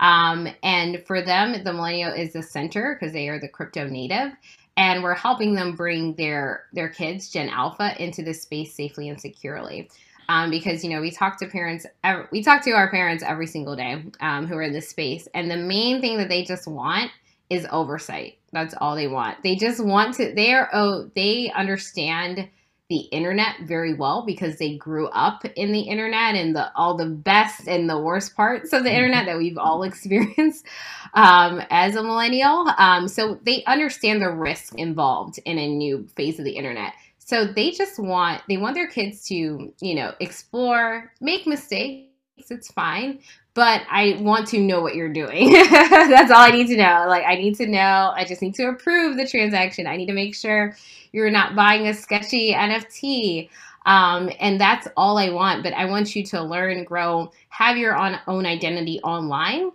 [0.00, 4.32] And for them, the millennial is the center because they are the crypto native
[4.76, 9.20] and we're helping them bring their their kids gen alpha into this space safely and
[9.20, 9.88] securely.
[10.28, 11.86] Um, because you know we talk to parents
[12.32, 15.50] we talk to our parents every single day um, who are in this space and
[15.50, 17.10] the main thing that they just want
[17.50, 18.38] is oversight.
[18.52, 19.42] That's all they want.
[19.42, 22.48] They just want to they are oh they understand
[22.90, 27.06] the internet very well because they grew up in the internet and the all the
[27.06, 28.96] best and the worst parts of the mm-hmm.
[28.96, 30.66] internet that we've all experienced
[31.14, 32.68] um, as a millennial.
[32.76, 36.92] Um, so they understand the risk involved in a new phase of the internet.
[37.18, 42.13] So they just want they want their kids to you know explore, make mistakes.
[42.36, 43.20] It's fine,
[43.54, 45.52] but I want to know what you're doing.
[45.70, 47.06] That's all I need to know.
[47.08, 49.86] Like, I need to know, I just need to approve the transaction.
[49.86, 50.76] I need to make sure
[51.12, 53.48] you're not buying a sketchy NFT.
[53.86, 55.62] Um, and that's all I want.
[55.62, 59.70] But I want you to learn, grow, have your own, own identity online.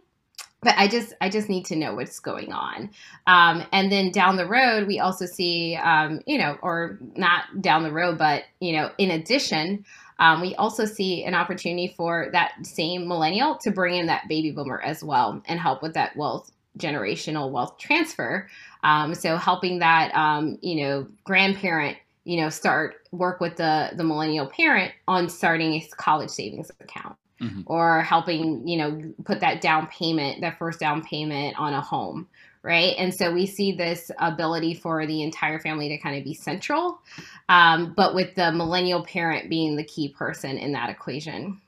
[0.61, 2.89] But I just, I just need to know what's going on.
[3.27, 7.83] Um, and then down the road, we also see, um, you know, or not down
[7.83, 9.85] the road, but you know, in addition,
[10.19, 14.51] um, we also see an opportunity for that same millennial to bring in that baby
[14.51, 18.47] boomer as well and help with that wealth generational wealth transfer.
[18.83, 24.03] Um, so helping that um, you know grandparent you know start work with the the
[24.03, 27.15] millennial parent on starting a college savings account.
[27.41, 27.61] Mm-hmm.
[27.67, 32.27] Or helping, you know, put that down payment, that first down payment on a home,
[32.63, 32.95] right?
[32.97, 37.01] And so we see this ability for the entire family to kind of be central,
[37.47, 41.61] um, but with the millennial parent being the key person in that equation.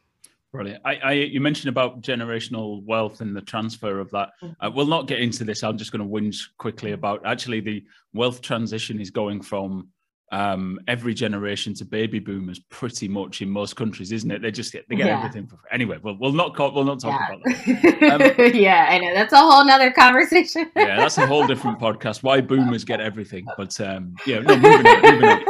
[0.51, 0.81] Brilliant.
[0.83, 4.31] I, I, you mentioned about generational wealth and the transfer of that.
[4.41, 4.65] Mm-hmm.
[4.65, 5.63] Uh, we'll not get into this.
[5.63, 9.87] I'm just going to whinge quickly about actually the wealth transition is going from
[10.31, 14.41] um, every generation to baby boomers pretty much in most countries, isn't it?
[14.41, 15.17] They just get they get yeah.
[15.17, 15.69] everything for free.
[15.71, 17.35] Anyway, we'll, we'll not we'll not talk yeah.
[17.35, 18.41] about that.
[18.41, 20.71] Um, yeah, I know that's a whole nother conversation.
[20.75, 22.23] yeah, that's a whole different podcast.
[22.23, 25.43] Why boomers get everything, but um, yeah, no, moving on, moving on.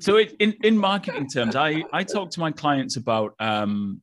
[0.00, 4.02] So it, in in marketing terms, I I talk to my clients about um,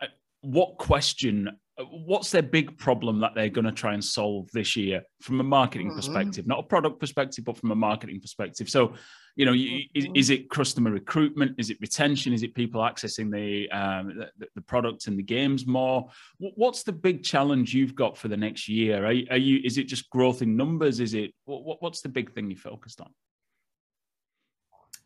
[0.00, 0.06] uh,
[0.42, 1.58] what question
[1.90, 5.44] what's their big problem that they're going to try and solve this year from a
[5.44, 5.96] marketing mm-hmm.
[5.96, 6.46] perspective?
[6.46, 8.68] Not a product perspective but from a marketing perspective.
[8.68, 8.94] So
[9.36, 9.98] you know mm-hmm.
[9.98, 11.54] is, is, it customer recruitment?
[11.58, 12.32] Is it retention?
[12.32, 16.08] Is it people accessing the, um, the, the product and the games more?
[16.38, 19.04] What's the big challenge you've got for the next year?
[19.04, 21.00] Are, are you is it just growth in numbers?
[21.00, 23.10] Is it what, what's the big thing you focused on?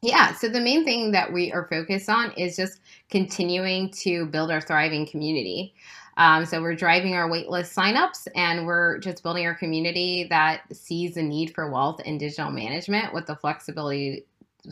[0.05, 4.51] Yeah, so the main thing that we are focused on is just continuing to build
[4.51, 5.75] our thriving community.
[6.17, 11.15] Um, so we're driving our waitlist signups and we're just building our community that sees
[11.15, 14.25] the need for wealth and digital management with the flexibility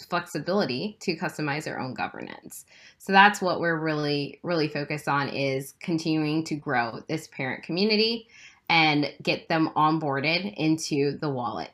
[0.09, 2.64] flexibility to customize their own governance.
[2.96, 8.28] So that's what we're really really focused on is continuing to grow this parent community
[8.70, 11.70] and get them onboarded into the wallet.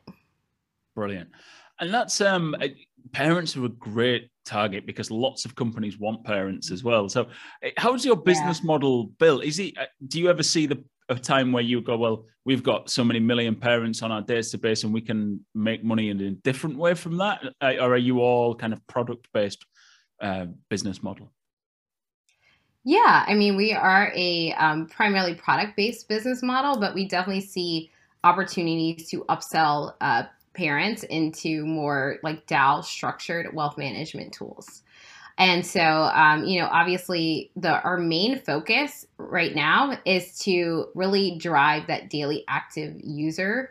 [0.96, 1.31] Brilliant.
[1.78, 2.57] And that's um
[3.12, 7.08] parents are a great target because lots of companies want parents as well.
[7.08, 7.28] So,
[7.62, 8.66] eh, how's your business yeah.
[8.66, 9.44] model built?
[9.44, 9.76] Is it?
[9.78, 13.02] Uh, do you ever see the a time where you go, well, we've got so
[13.02, 16.94] many million parents on our database, and we can make money in a different way
[16.94, 19.64] from that, uh, or are you all kind of product based
[20.20, 21.32] uh, business model?
[22.84, 27.42] Yeah, I mean, we are a um, primarily product based business model, but we definitely
[27.42, 27.90] see
[28.24, 30.24] opportunities to upsell uh,
[30.59, 34.83] parents into more like DAO structured wealth management tools.
[35.38, 41.38] And so, um, you know, obviously, the our main focus right now is to really
[41.38, 43.71] drive that daily active user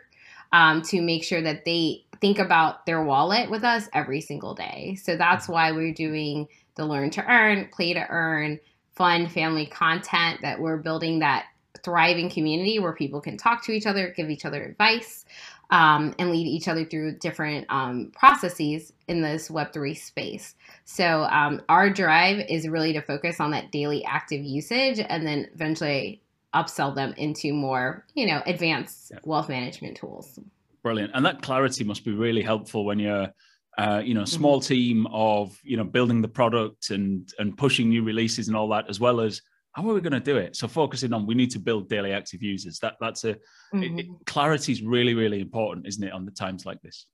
[0.52, 4.96] um, to make sure that they think about their wallet with us every single day.
[5.00, 8.58] So that's why we're doing the learn to earn, play to earn,
[8.94, 11.44] fun family content that we're building that
[11.84, 15.26] thriving community where people can talk to each other, give each other advice
[15.70, 20.54] um, and lead each other through different um, processes in this Web3 space.
[20.84, 25.48] So, um, our drive is really to focus on that daily active usage and then
[25.54, 26.22] eventually
[26.54, 29.18] upsell them into more, you know, advanced yeah.
[29.24, 30.38] wealth management tools.
[30.82, 31.12] Brilliant.
[31.14, 33.28] And that clarity must be really helpful when you're
[33.78, 34.74] uh, you know, small mm-hmm.
[34.74, 38.90] team of you know building the product and and pushing new releases and all that,
[38.90, 39.40] as well as
[39.72, 40.56] how are we going to do it?
[40.56, 42.78] So focusing on we need to build daily active users.
[42.80, 43.36] That that's a
[43.72, 44.12] mm-hmm.
[44.26, 46.12] clarity is really really important, isn't it?
[46.12, 47.06] On the times like this.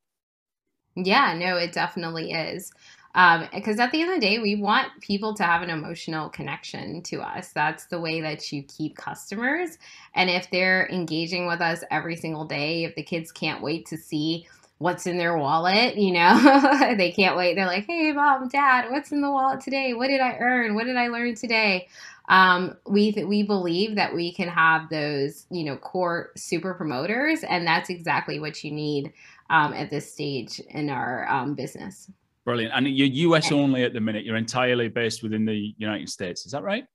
[0.96, 2.70] Yeah, no, it definitely is.
[3.14, 6.28] Because um, at the end of the day, we want people to have an emotional
[6.28, 7.52] connection to us.
[7.52, 9.78] That's the way that you keep customers.
[10.14, 13.96] And if they're engaging with us every single day, if the kids can't wait to
[13.96, 14.48] see
[14.84, 17.54] what's in their wallet, you know, they can't wait.
[17.54, 19.94] They're like, hey, mom, dad, what's in the wallet today?
[19.94, 20.74] What did I earn?
[20.74, 21.88] What did I learn today?
[22.28, 27.66] um, we we believe that we can have those you know core super promoters, and
[27.66, 29.12] that's exactly what you need
[29.50, 32.10] um, at this stage in our um, business.
[32.44, 32.72] Brilliant.
[32.74, 34.24] And you're US only at the minute.
[34.24, 36.44] You're entirely based within the United States.
[36.44, 36.86] Is that right?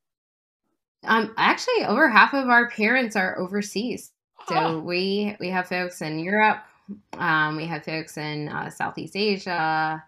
[1.05, 4.11] Um, actually, over half of our parents are overseas.
[4.47, 4.79] So oh.
[4.79, 6.63] we we have folks in Europe.
[7.17, 10.03] Um, we have folks in uh, Southeast Asia,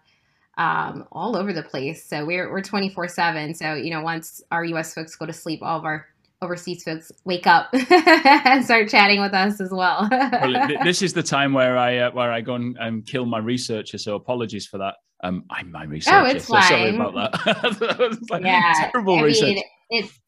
[0.58, 2.04] um, all over the place.
[2.04, 3.54] So we're we're 24 seven.
[3.54, 4.94] So you know, once our U.S.
[4.94, 6.06] folks go to sleep, all of our
[6.42, 10.08] overseas folks wake up and start chatting with us as well.
[10.10, 13.38] well this is the time where I uh, where I go and um, kill my
[13.38, 13.98] researcher.
[13.98, 14.96] So apologies for that.
[15.24, 16.16] Um, I'm my researcher.
[16.16, 16.68] Oh, it's so fine.
[16.68, 18.18] sorry about that.
[18.30, 19.54] like yeah, terrible I research.
[19.54, 20.20] Mean, it's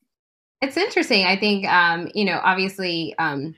[0.62, 1.26] it's interesting.
[1.26, 3.14] I think um, you know, obviously.
[3.18, 3.54] Um,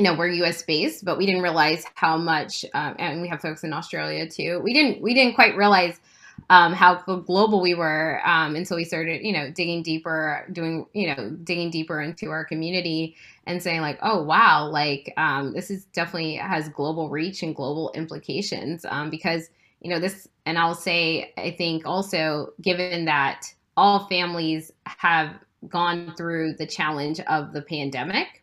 [0.00, 0.62] you know we're U.S.
[0.62, 4.58] based, but we didn't realize how much, um, and we have folks in Australia too.
[4.64, 6.00] We didn't we didn't quite realize
[6.48, 11.14] um, how global we were um, until we started, you know, digging deeper, doing, you
[11.14, 13.14] know, digging deeper into our community
[13.46, 17.92] and saying like, oh wow, like um, this is definitely has global reach and global
[17.94, 19.50] implications um, because
[19.82, 23.42] you know this, and I'll say I think also given that
[23.76, 25.34] all families have
[25.68, 28.39] gone through the challenge of the pandemic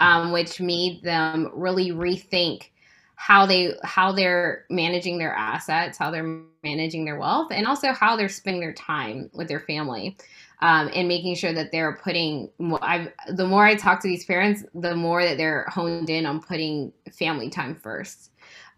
[0.00, 2.70] um, which made them really rethink
[3.16, 8.14] how they how they're managing their assets, how they're managing their wealth, and also how
[8.14, 10.16] they're spending their time with their family.
[10.62, 12.48] Um, and making sure that they're putting
[12.80, 16.40] i the more i talk to these parents the more that they're honed in on
[16.40, 18.30] putting family time first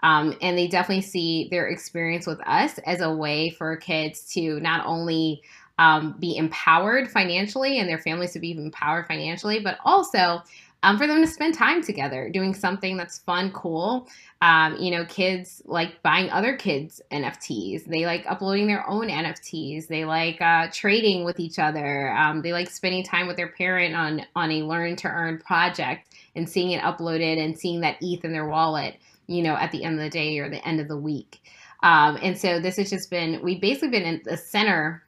[0.03, 4.59] um, and they definitely see their experience with us as a way for kids to
[4.59, 5.41] not only
[5.79, 10.43] um, be empowered financially and their families to be empowered financially but also
[10.85, 14.09] um, for them to spend time together doing something that's fun, cool.
[14.43, 17.87] Um, you know, kids like buying other kids' NFTs.
[17.87, 19.89] They like uploading their own NFTs.
[19.89, 22.13] They like uh, trading with each other.
[22.13, 26.15] Um, they like spending time with their parent on on a learn to earn project
[26.37, 28.97] and seeing it uploaded and seeing that ETH in their wallet.
[29.27, 31.41] You know, at the end of the day or the end of the week.
[31.83, 35.03] Um, and so this has just been we've basically been in the center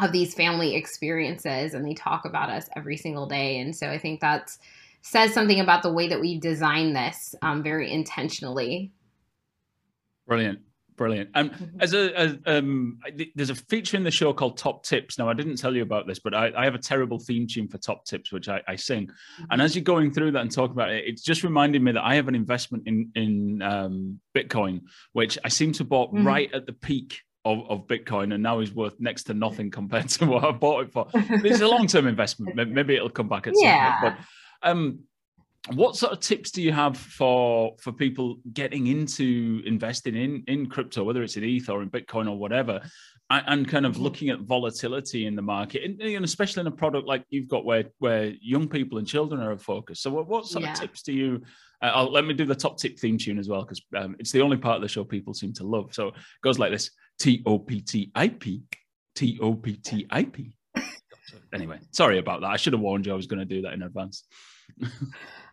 [0.00, 3.58] of these family experiences, and they talk about us every single day.
[3.58, 4.60] And so I think that's
[5.02, 8.92] says something about the way that we design this um, very intentionally.
[10.26, 10.60] Brilliant.
[11.00, 11.30] Brilliant.
[11.34, 11.80] And mm-hmm.
[11.80, 12.98] as a, as, um,
[13.34, 15.18] there's a feature in the show called Top Tips.
[15.18, 17.68] Now, I didn't tell you about this, but I, I have a terrible theme tune
[17.68, 19.06] for Top Tips, which I, I sing.
[19.06, 19.44] Mm-hmm.
[19.50, 22.04] And as you're going through that and talking about it, it's just reminded me that
[22.04, 24.82] I have an investment in in um, Bitcoin,
[25.14, 26.26] which I seem to bought mm-hmm.
[26.26, 30.10] right at the peak of, of, Bitcoin, and now is worth next to nothing compared
[30.10, 31.06] to what I bought it for.
[31.14, 32.54] it's a long term investment.
[32.54, 34.02] Maybe it'll come back at yeah.
[34.02, 34.26] some point.
[34.62, 35.00] Um,
[35.74, 40.68] what sort of tips do you have for for people getting into investing in in
[40.68, 42.80] crypto, whether it's in ETH or in Bitcoin or whatever,
[43.28, 44.02] and, and kind of mm-hmm.
[44.02, 47.64] looking at volatility in the market, and, and, especially in a product like you've got
[47.64, 50.00] where where young people and children are a focus.
[50.00, 50.72] So, what, what sort yeah.
[50.72, 51.42] of tips do you?
[51.82, 54.42] Uh, let me do the top tip theme tune as well because um, it's the
[54.42, 55.94] only part of the show people seem to love.
[55.94, 58.62] So it goes like this: T O P T I P,
[59.14, 60.54] T O P T I P.
[61.52, 62.48] Anyway, sorry about that.
[62.48, 64.24] I should have warned you I was going to do that in advance.
[64.82, 64.88] oh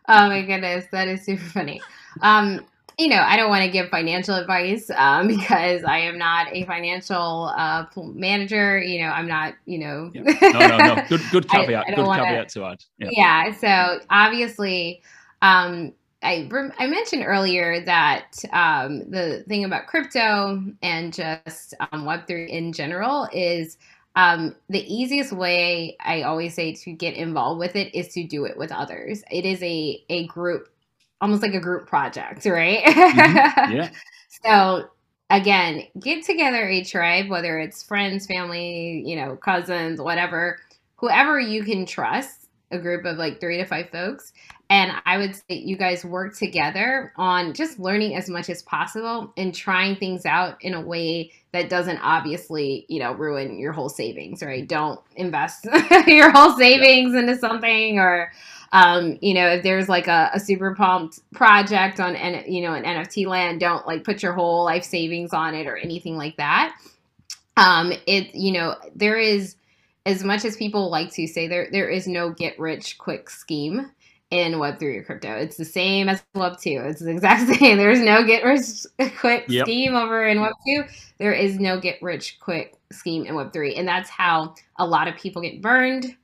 [0.08, 1.80] my goodness, that is super funny.
[2.22, 2.66] Um,
[2.98, 6.64] you know, I don't want to give financial advice um, because I am not a
[6.64, 8.80] financial uh, manager.
[8.80, 9.54] You know, I'm not.
[9.66, 10.22] You know, yeah.
[10.22, 11.04] no, no, no.
[11.08, 11.86] Good, good caveat.
[11.86, 12.84] I, I good wanna, caveat to add.
[12.98, 13.08] Yeah.
[13.12, 15.02] yeah so obviously,
[15.42, 16.48] um, I
[16.78, 22.72] I mentioned earlier that um, the thing about crypto and just um, Web three in
[22.72, 23.78] general is
[24.18, 28.46] um, the easiest way I always say to get involved with it is to do
[28.46, 29.22] it with others.
[29.30, 30.68] It is a a group,
[31.20, 32.82] almost like a group project, right?
[32.84, 33.38] Mm-hmm.
[33.64, 33.90] Yeah.
[34.44, 34.88] so
[35.30, 40.58] again, get together a tribe, whether it's friends, family, you know, cousins, whatever,
[40.96, 44.32] whoever you can trust, a group of like three to five folks,
[44.70, 49.32] and I would say you guys work together on just learning as much as possible
[49.36, 53.88] and trying things out in a way that doesn't obviously, you know, ruin your whole
[53.88, 54.68] savings, right?
[54.68, 55.66] Don't invest
[56.06, 57.20] your whole savings yeah.
[57.20, 58.30] into something or
[58.72, 62.14] um, you know, if there's like a, a super pumped project on,
[62.46, 65.76] you know, an NFT land, don't like put your whole life savings on it or
[65.76, 66.76] anything like that.
[67.56, 69.56] Um, it, you know, there is,
[70.08, 73.90] as much as people like to say there, there is no get rich quick scheme
[74.30, 75.36] in Web3 or crypto.
[75.36, 76.90] It's the same as Web2.
[76.90, 77.76] It's the exact same.
[77.76, 78.86] There's no get rich
[79.18, 79.66] quick yep.
[79.66, 80.90] scheme over in Web2.
[81.18, 83.78] There is no get rich quick scheme in Web3.
[83.78, 86.16] And that's how a lot of people get burned.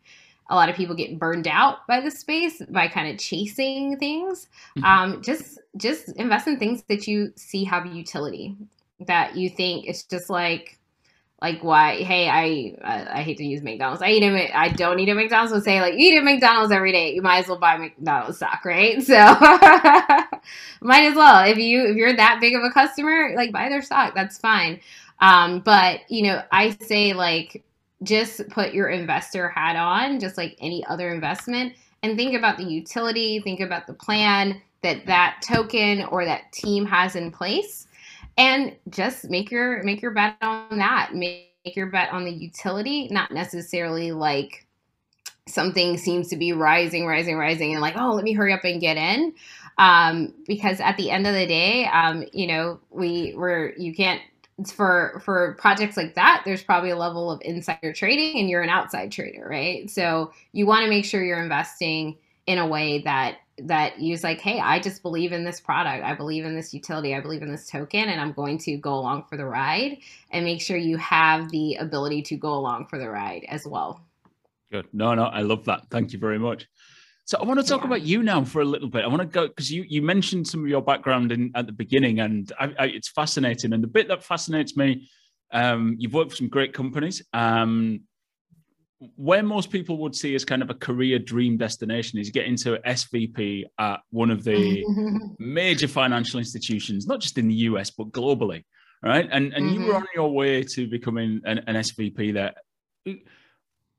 [0.48, 4.48] A lot of people get burned out by the space by kind of chasing things.
[4.78, 4.84] Mm-hmm.
[4.84, 8.56] Um, just just invest in things that you see have utility,
[9.06, 10.78] that you think it's just like
[11.44, 14.00] like why hey I, I, I hate to use mcdonald's.
[14.00, 16.90] I eat a, i don't eat at mcdonald's but say like eat at mcdonald's every
[16.90, 19.02] day you might as well buy mcdonald's stock right?
[19.04, 19.14] So
[20.80, 21.44] might as well.
[21.44, 24.80] If you if you're that big of a customer like buy their stock that's fine.
[25.20, 27.62] Um but you know i say like
[28.02, 32.64] just put your investor hat on just like any other investment and think about the
[32.64, 37.86] utility think about the plan that that token or that team has in place
[38.36, 41.14] and just make your make your bet on that.
[41.14, 44.66] Make, make your bet on the utility not necessarily like
[45.46, 48.80] something seems to be rising rising rising and like oh let me hurry up and
[48.80, 49.34] get in.
[49.76, 54.20] Um, because at the end of the day um, you know we were you can't
[54.72, 58.68] for for projects like that there's probably a level of insider trading and you're an
[58.68, 59.90] outside trader right?
[59.90, 62.16] So you want to make sure you're investing
[62.46, 66.04] in a way that that use like, hey, I just believe in this product.
[66.04, 67.14] I believe in this utility.
[67.14, 69.98] I believe in this token, and I'm going to go along for the ride
[70.30, 74.00] and make sure you have the ability to go along for the ride as well.
[74.72, 74.88] Good.
[74.92, 75.82] No, no, I love that.
[75.90, 76.66] Thank you very much.
[77.26, 77.86] So I want to talk yeah.
[77.86, 79.04] about you now for a little bit.
[79.04, 81.72] I want to go because you you mentioned some of your background in at the
[81.72, 83.72] beginning, and I, I, it's fascinating.
[83.72, 85.08] And the bit that fascinates me,
[85.52, 87.22] um, you've worked for some great companies.
[87.32, 88.00] Um,
[89.16, 92.78] where most people would see as kind of a career dream destination is get into
[92.86, 94.84] SVP at one of the
[95.38, 98.64] major financial institutions, not just in the US but globally,
[99.02, 99.28] right?
[99.30, 99.74] And and mm-hmm.
[99.74, 100.02] you were mm-hmm.
[100.02, 102.54] on your way to becoming an, an, SVP there.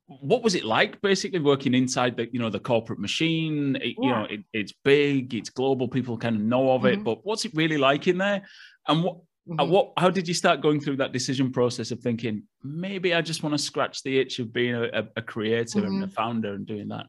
[0.06, 3.76] What was it like, basically working inside the you know the corporate machine?
[3.76, 3.94] It, yeah.
[3.98, 7.04] You know, it, it's big, it's global, people kind of know of it, mm-hmm.
[7.04, 8.42] but what's it really like in there?
[8.88, 9.70] And what Mm-hmm.
[9.70, 9.92] What?
[9.96, 13.52] How did you start going through that decision process of thinking maybe I just want
[13.54, 15.86] to scratch the itch of being a, a creator mm-hmm.
[15.86, 17.06] and a founder and doing that?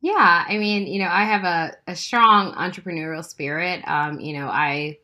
[0.00, 3.82] Yeah, I mean, you know, I have a, a strong entrepreneurial spirit.
[3.86, 4.98] Um, you know, I,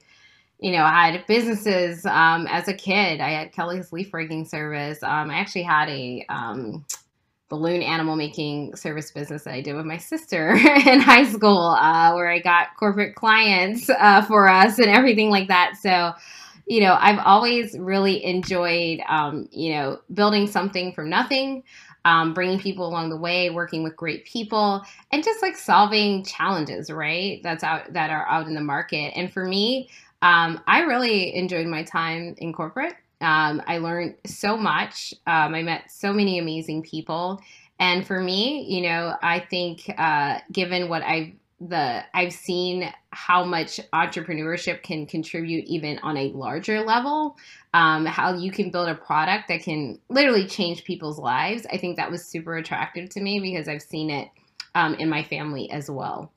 [0.58, 3.20] you know, I had businesses um, as a kid.
[3.20, 5.02] I had Kelly's leaf breaking service.
[5.02, 6.84] Um, I actually had a um,
[7.50, 10.52] balloon animal making service business that I did with my sister
[10.86, 15.48] in high school, uh, where I got corporate clients uh, for us and everything like
[15.48, 15.74] that.
[15.82, 16.12] So,
[16.66, 21.64] you know, I've always really enjoyed, um, you know, building something from nothing
[22.04, 24.82] um, bringing people along the way, working with great people,
[25.12, 27.42] and just like solving challenges, right?
[27.42, 29.12] That's out that are out in the market.
[29.16, 29.90] And for me,
[30.22, 32.94] um, I really enjoyed my time in corporate.
[33.20, 35.14] Um, I learned so much.
[35.26, 37.40] Um, I met so many amazing people.
[37.78, 43.44] And for me, you know, I think uh, given what I've the I've seen how
[43.44, 47.36] much entrepreneurship can contribute even on a larger level.
[47.74, 51.66] Um, how you can build a product that can literally change people's lives.
[51.70, 54.28] I think that was super attractive to me because I've seen it
[54.74, 56.32] um, in my family as well.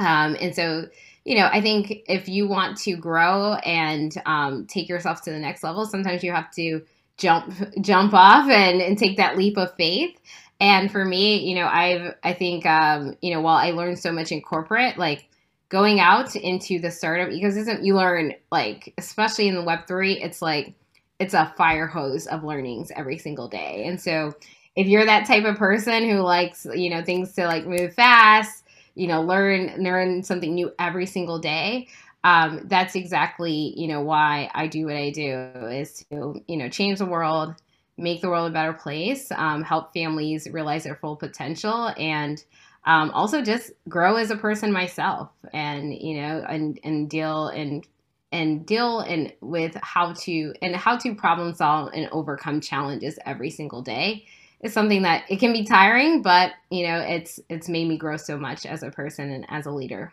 [0.00, 0.86] Um, and so,
[1.28, 5.38] you know, I think if you want to grow and um, take yourself to the
[5.38, 6.82] next level, sometimes you have to
[7.16, 10.18] jump jump off and, and take that leap of faith
[10.60, 14.12] and for me, you know, I've I think um, you know, while I learned so
[14.12, 15.28] much in corporate, like
[15.68, 20.42] going out into the startup ecosystem, you learn like especially in the web 3, it's
[20.42, 20.74] like
[21.18, 23.84] it's a fire hose of learnings every single day.
[23.86, 24.32] And so
[24.76, 28.64] if you're that type of person who likes, you know, things to like move fast,
[28.98, 31.88] you know, learn learn something new every single day,
[32.24, 35.32] um, that's exactly, you know, why I do what I do
[35.70, 37.54] is to, you know, change the world,
[37.96, 42.42] make the world a better place, um, help families realize their full potential, and
[42.84, 47.86] um, also just grow as a person myself, and you know, and and deal and
[48.32, 53.50] and deal and with how to and how to problem solve and overcome challenges every
[53.50, 54.26] single day
[54.62, 58.16] is something that it can be tiring, but you know, it's it's made me grow
[58.16, 60.12] so much as a person and as a leader.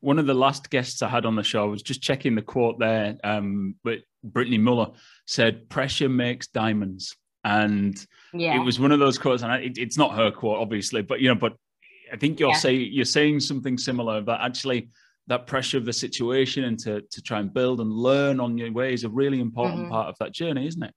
[0.00, 2.42] One of the last guests I had on the show I was just checking the
[2.42, 4.90] quote there, um, but Brittany Muller
[5.26, 8.54] said, "Pressure makes diamonds." and yeah.
[8.54, 9.42] it was one of those quotes.
[9.42, 11.54] And it, it's not her quote, obviously, but you know, but
[12.12, 12.56] I think you're yeah.
[12.56, 14.90] saying you're saying something similar that actually
[15.28, 18.70] that pressure of the situation and to to try and build and learn on your
[18.72, 19.90] way is a really important mm-hmm.
[19.90, 20.94] part of that journey, isn't it?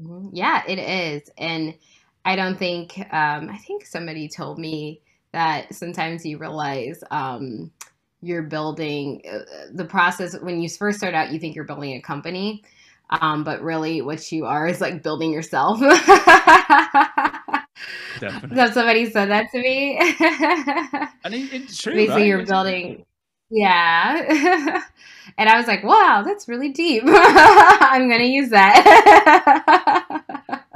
[0.00, 0.28] Mm-hmm.
[0.32, 1.74] Yeah, it is, and
[2.24, 5.00] I don't think um, I think somebody told me
[5.32, 7.70] that sometimes you realize um,
[8.20, 9.38] you're building uh,
[9.72, 11.32] the process when you first start out.
[11.32, 12.62] You think you're building a company,
[13.10, 15.80] um, but really, what you are is like building yourself.
[18.20, 18.56] Definitely.
[18.56, 19.98] That somebody said that to me.
[21.24, 21.94] and it, it's true.
[21.94, 22.26] Basically, right?
[22.26, 23.04] you're it's building.
[23.50, 24.82] Yeah.
[25.38, 27.04] and I was like, wow, that's really deep.
[27.06, 30.24] I'm going to use that.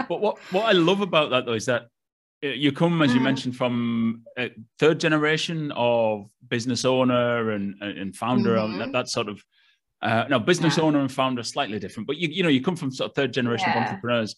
[0.09, 1.89] but what, what I love about that, though, is that
[2.45, 3.25] uh, you come, as you mm-hmm.
[3.25, 8.73] mentioned, from a third generation of business owner and, and founder, mm-hmm.
[8.73, 9.45] and that, that sort of
[10.03, 10.85] uh, now, business yeah.
[10.85, 13.15] owner and founder are slightly different, but you you know you come from sort of
[13.15, 13.83] third generation yeah.
[13.83, 14.37] of entrepreneurs,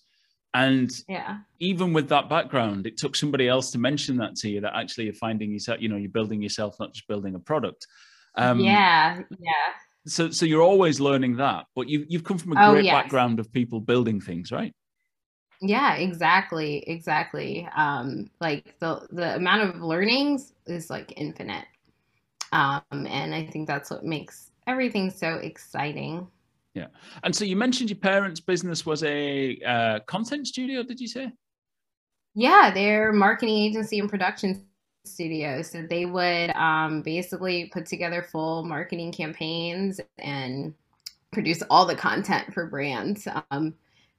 [0.54, 1.38] and yeah.
[1.60, 5.04] even with that background, it took somebody else to mention that to you that actually
[5.04, 7.86] you're finding yourself, you know, you're building yourself, not just building a product.
[8.34, 9.52] Um, yeah, yeah.
[10.06, 12.94] So so you're always learning that, but you you've come from a oh, great yes.
[12.94, 14.74] background of people building things, right?
[15.60, 17.68] Yeah, exactly, exactly.
[17.76, 21.66] Um, like the the amount of learnings is like infinite,
[22.52, 26.26] um, and I think that's what makes everything's so exciting.
[26.74, 26.86] Yeah.
[27.22, 31.30] And so you mentioned your parents' business was a uh, content studio, did you say?
[32.34, 34.64] Yeah, they're marketing agency and production
[35.04, 35.62] studio.
[35.62, 40.74] So they would um, basically put together full marketing campaigns and
[41.32, 43.26] produce all the content for brands.
[43.50, 43.74] Um,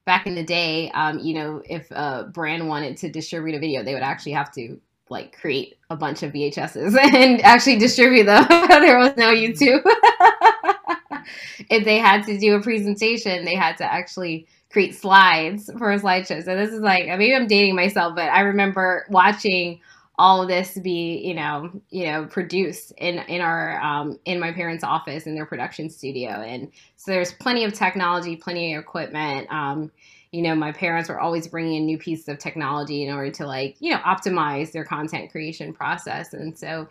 [0.06, 3.84] back in the day, um, you know, if a brand wanted to distribute a video,
[3.84, 4.80] they would actually have to
[5.10, 8.46] like create a bunch of VHSs and actually distribute them.
[8.50, 9.82] there was no YouTube.
[11.70, 16.00] if they had to do a presentation, they had to actually create slides for a
[16.00, 16.44] slideshow.
[16.44, 19.80] So this is like maybe I'm dating myself, but I remember watching
[20.20, 24.52] all of this be you know you know produced in in our um, in my
[24.52, 29.52] parents office in their production studio and so there's plenty of technology plenty of equipment
[29.52, 29.92] um,
[30.34, 33.46] you know, my parents were always bringing in new pieces of technology in order to
[33.46, 36.34] like, you know, optimize their content creation process.
[36.34, 36.88] And so,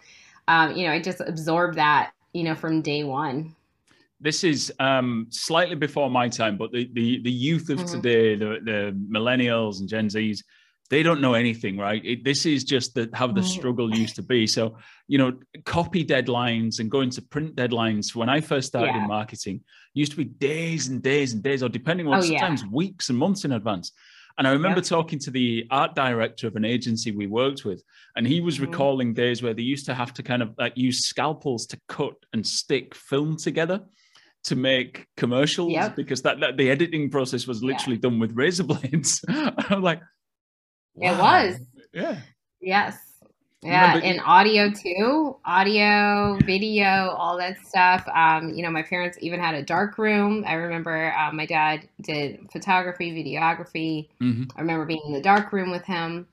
[0.46, 3.56] um, you know, I just absorbed that, you know, from day one.
[4.20, 8.00] This is um, slightly before my time, but the the, the youth of mm-hmm.
[8.00, 10.44] today, the, the millennials and Gen Zs,
[10.92, 12.04] they don't know anything, right?
[12.04, 14.46] It, this is just the, how the struggle used to be.
[14.46, 14.76] So,
[15.08, 15.32] you know,
[15.64, 19.00] copy deadlines and going to print deadlines when I first started yeah.
[19.00, 19.62] in marketing
[19.94, 22.68] used to be days and days and days, or depending on oh, sometimes yeah.
[22.70, 23.92] weeks and months in advance.
[24.36, 24.84] And I remember yep.
[24.84, 27.82] talking to the art director of an agency we worked with,
[28.14, 28.70] and he was mm-hmm.
[28.70, 32.16] recalling days where they used to have to kind of like use scalpels to cut
[32.34, 33.80] and stick film together
[34.44, 35.94] to make commercials yep.
[35.96, 38.02] because that, that, the editing process was literally yeah.
[38.02, 39.24] done with razor blades.
[39.28, 40.02] I'm like,
[40.94, 41.12] wow.
[41.12, 41.60] it was.
[41.92, 42.18] Yeah.
[42.60, 43.12] Yes.
[43.64, 48.04] Yeah, and audio too, audio, video, all that stuff.
[48.12, 50.42] Um, you know, my parents even had a dark room.
[50.44, 54.08] I remember uh, my dad did photography, videography.
[54.20, 54.44] Mm-hmm.
[54.56, 56.26] I remember being in the dark room with him,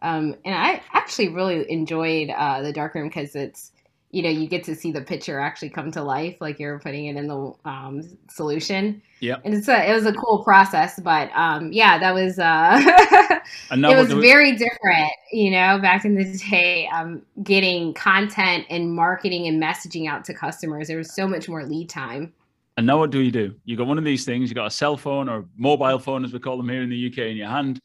[0.00, 3.72] um, and I actually really enjoyed uh, the dark room because it's
[4.10, 7.06] you know you get to see the picture actually come to life like you're putting
[7.06, 11.30] it in the um, solution yeah and it's a it was a cool process but
[11.34, 12.80] um yeah that was uh
[13.70, 19.46] it was very different you know back in the day um getting content and marketing
[19.46, 22.32] and messaging out to customers there was so much more lead time
[22.76, 24.70] and now what do you do you got one of these things you got a
[24.70, 27.48] cell phone or mobile phone as we call them here in the uk in your
[27.48, 27.80] hand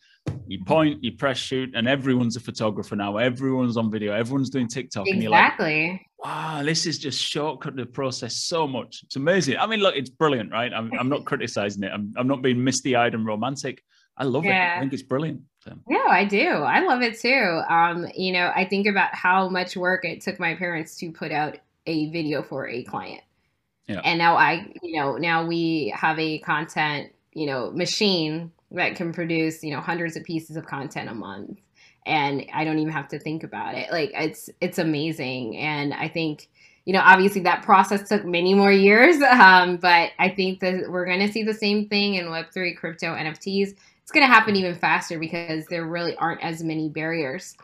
[0.48, 3.18] you point, you press shoot, and everyone's a photographer now.
[3.18, 4.14] Everyone's on video.
[4.14, 5.08] Everyone's doing TikTok.
[5.08, 5.90] Exactly.
[5.90, 9.02] And like, wow, this is just shortcut the process so much.
[9.04, 9.58] It's amazing.
[9.58, 10.72] I mean, look, it's brilliant, right?
[10.74, 11.92] I'm, I'm not criticizing it.
[11.94, 13.84] I'm, I'm not being misty eyed and romantic.
[14.18, 14.76] I love yeah.
[14.76, 14.78] it.
[14.78, 15.42] I think it's brilliant.
[15.64, 15.74] So.
[15.88, 16.48] No, I do.
[16.48, 17.62] I love it too.
[17.70, 21.32] Um, you know, I think about how much work it took my parents to put
[21.32, 21.58] out
[21.88, 23.22] a video for a client.
[23.88, 24.02] Yeah.
[24.04, 29.12] And now I, you know, now we have a content, you know, machine that can
[29.12, 31.60] produce you know hundreds of pieces of content a month
[32.06, 33.92] and i don't even have to think about it.
[33.92, 35.58] Like it's it's amazing.
[35.58, 36.50] And i think
[36.86, 41.06] you know obviously that process took many more years um, but i think that we're
[41.06, 44.76] going to see the same thing in web3 crypto nfts it's going to happen even
[44.76, 47.56] faster because there really aren't as many barriers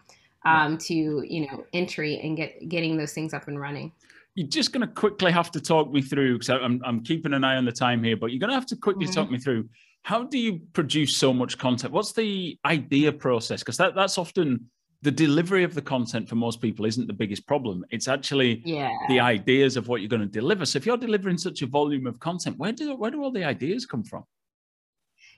[0.46, 0.94] um, to
[1.28, 3.92] you know entry and get getting those things up and running.
[4.36, 7.44] You're just going to quickly have to talk me through because I'm, I'm keeping an
[7.44, 9.14] eye on the time here but you're going to have to quickly mm-hmm.
[9.14, 9.68] talk me through
[10.04, 11.94] how do you produce so much content?
[11.94, 13.60] What's the idea process?
[13.60, 14.70] Because that, that's often
[15.02, 17.86] the delivery of the content for most people isn't the biggest problem.
[17.92, 18.92] It's actually yeah.
[19.08, 20.66] the ideas of what you're going to deliver.
[20.66, 23.44] So if you're delivering such a volume of content, where do where do all the
[23.44, 24.24] ideas come from?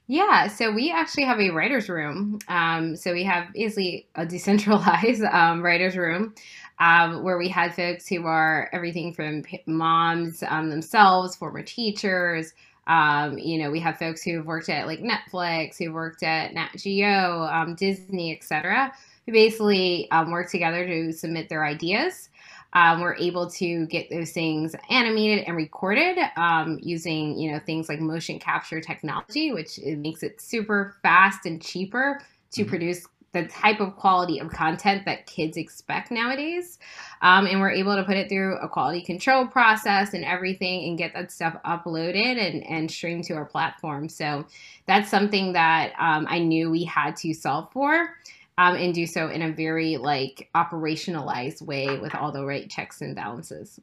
[0.07, 2.39] Yeah, so we actually have a writer's room.
[2.47, 6.34] Um, so we have easily a decentralized um, writer's room
[6.80, 12.53] um, where we had folks who are everything from moms um, themselves, former teachers,
[12.89, 16.71] um, you know, we have folks who've worked at like Netflix, who've worked at Nat
[16.75, 18.91] Geo, um, Disney, etc.,
[19.25, 22.29] who basically um, work together to submit their ideas.
[22.73, 27.89] Um, we're able to get those things animated and recorded um, using, you know, things
[27.89, 32.21] like motion capture technology, which makes it super fast and cheaper
[32.51, 32.69] to mm-hmm.
[32.69, 36.80] produce the type of quality of content that kids expect nowadays.
[37.21, 40.97] Um, and we're able to put it through a quality control process and everything and
[40.97, 44.09] get that stuff uploaded and, and streamed to our platform.
[44.09, 44.45] So
[44.88, 48.15] that's something that um, I knew we had to solve for.
[48.57, 52.99] Um, and do so in a very like operationalized way with all the right checks
[52.99, 53.80] and balances.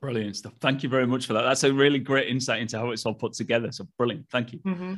[0.00, 0.54] Brilliant stuff.
[0.58, 1.42] Thank you very much for that.
[1.42, 3.70] That's a really great insight into how it's all put together.
[3.72, 4.26] So brilliant.
[4.30, 4.60] Thank you.
[4.60, 4.94] Mm-hmm.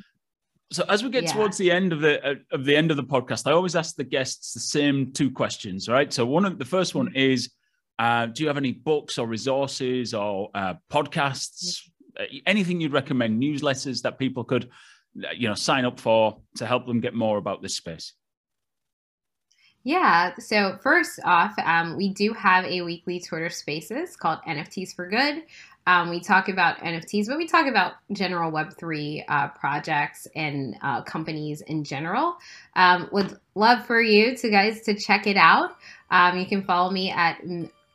[0.71, 1.33] So as we get yeah.
[1.33, 3.97] towards the end of the uh, of the end of the podcast, I always ask
[3.97, 5.89] the guests the same two questions.
[5.89, 6.13] Right.
[6.13, 7.51] So one of the first one is,
[7.99, 11.81] uh, do you have any books or resources or uh, podcasts,
[12.21, 14.69] uh, anything you'd recommend, newsletters that people could,
[15.25, 18.13] uh, you know, sign up for to help them get more about this space?
[19.85, 20.33] Yeah.
[20.39, 25.45] So first off, um, we do have a weekly Twitter Spaces called NFTs for Good.
[25.89, 31.01] Um, we talk about NFTs, but we talk about general Web3 uh, projects and uh,
[31.01, 32.37] companies in general.
[32.77, 35.77] Um, would love for you to guys to check it out.
[36.11, 37.41] Um, you can follow me at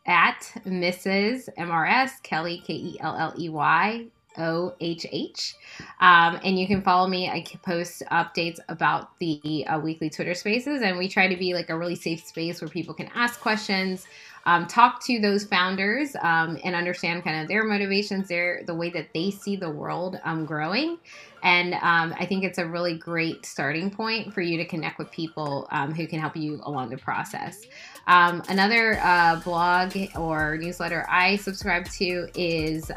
[0.07, 1.49] at Mrs.
[1.55, 4.07] MRS Kelly K E L L E Y
[4.37, 5.55] O H H.
[5.99, 7.29] Um, and you can follow me.
[7.29, 11.69] I post updates about the uh, weekly Twitter spaces, and we try to be like
[11.69, 14.07] a really safe space where people can ask questions
[14.45, 18.89] um, talk to those founders um, and understand kind of their motivations, their the way
[18.89, 20.97] that they see the world um, growing.
[21.43, 25.11] And um, I think it's a really great starting point for you to connect with
[25.11, 27.65] people um, who can help you along the process.
[28.07, 32.91] Another uh, blog or newsletter I subscribe to is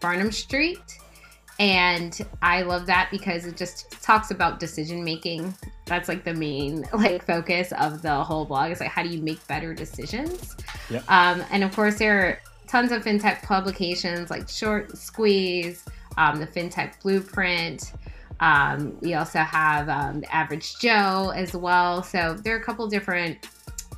[0.00, 0.98] Farnam Street.
[1.60, 5.54] And I love that because it just talks about decision making.
[5.86, 8.72] That's like the main like focus of the whole blog.
[8.72, 10.56] Is like how do you make better decisions?
[10.90, 11.04] Yep.
[11.08, 15.84] Um, and of course, there are tons of fintech publications like Short Squeez,
[16.16, 17.92] um, the FinTech Blueprint.
[18.40, 22.02] Um, we also have um, the Average Joe as well.
[22.02, 23.48] So there are a couple different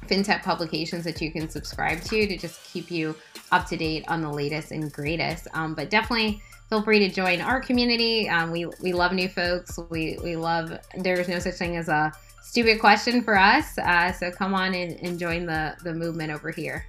[0.09, 3.15] fintech publications that you can subscribe to to just keep you
[3.53, 5.49] up to date on the latest and greatest.
[5.55, 8.29] Um, but definitely feel free to join our community.
[8.29, 9.79] Um, we we love new folks.
[9.91, 10.79] We we love.
[10.97, 13.77] There's no such thing as a stupid question for us.
[13.79, 16.87] Uh, so come on and, and join the the movement over here.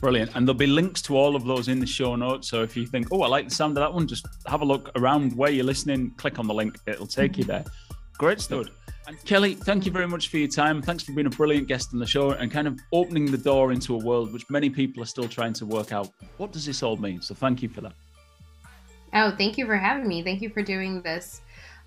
[0.00, 0.32] Brilliant.
[0.34, 2.48] And there'll be links to all of those in the show notes.
[2.48, 4.64] So if you think, oh, I like the sound of that one, just have a
[4.64, 7.64] look around where you're listening, click on the link, it'll take you there.
[8.18, 8.66] Great stuff.
[9.06, 10.82] And Kelly, thank you very much for your time.
[10.82, 13.70] Thanks for being a brilliant guest on the show and kind of opening the door
[13.70, 16.10] into a world which many people are still trying to work out.
[16.38, 17.22] What does this all mean?
[17.22, 17.92] So thank you for that.
[19.14, 20.22] Oh, thank you for having me.
[20.22, 21.42] Thank you for doing this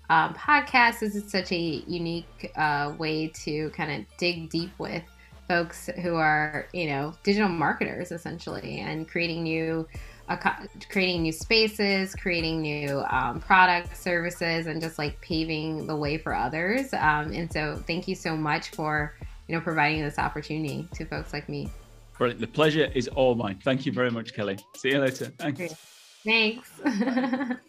[0.08, 1.00] um, podcast.
[1.00, 5.02] This is such a unique uh, way to kind of dig deep with
[5.46, 9.86] folks who are, you know, digital marketers essentially and creating new.
[10.88, 16.34] Creating new spaces, creating new um, products, services, and just like paving the way for
[16.34, 16.92] others.
[16.94, 19.14] Um, and so, thank you so much for
[19.48, 21.68] you know providing this opportunity to folks like me.
[22.16, 22.40] Brilliant.
[22.40, 23.58] The pleasure is all mine.
[23.64, 24.58] Thank you very much, Kelly.
[24.76, 25.32] See you later.
[25.38, 25.74] Thanks.
[26.22, 26.70] Thanks.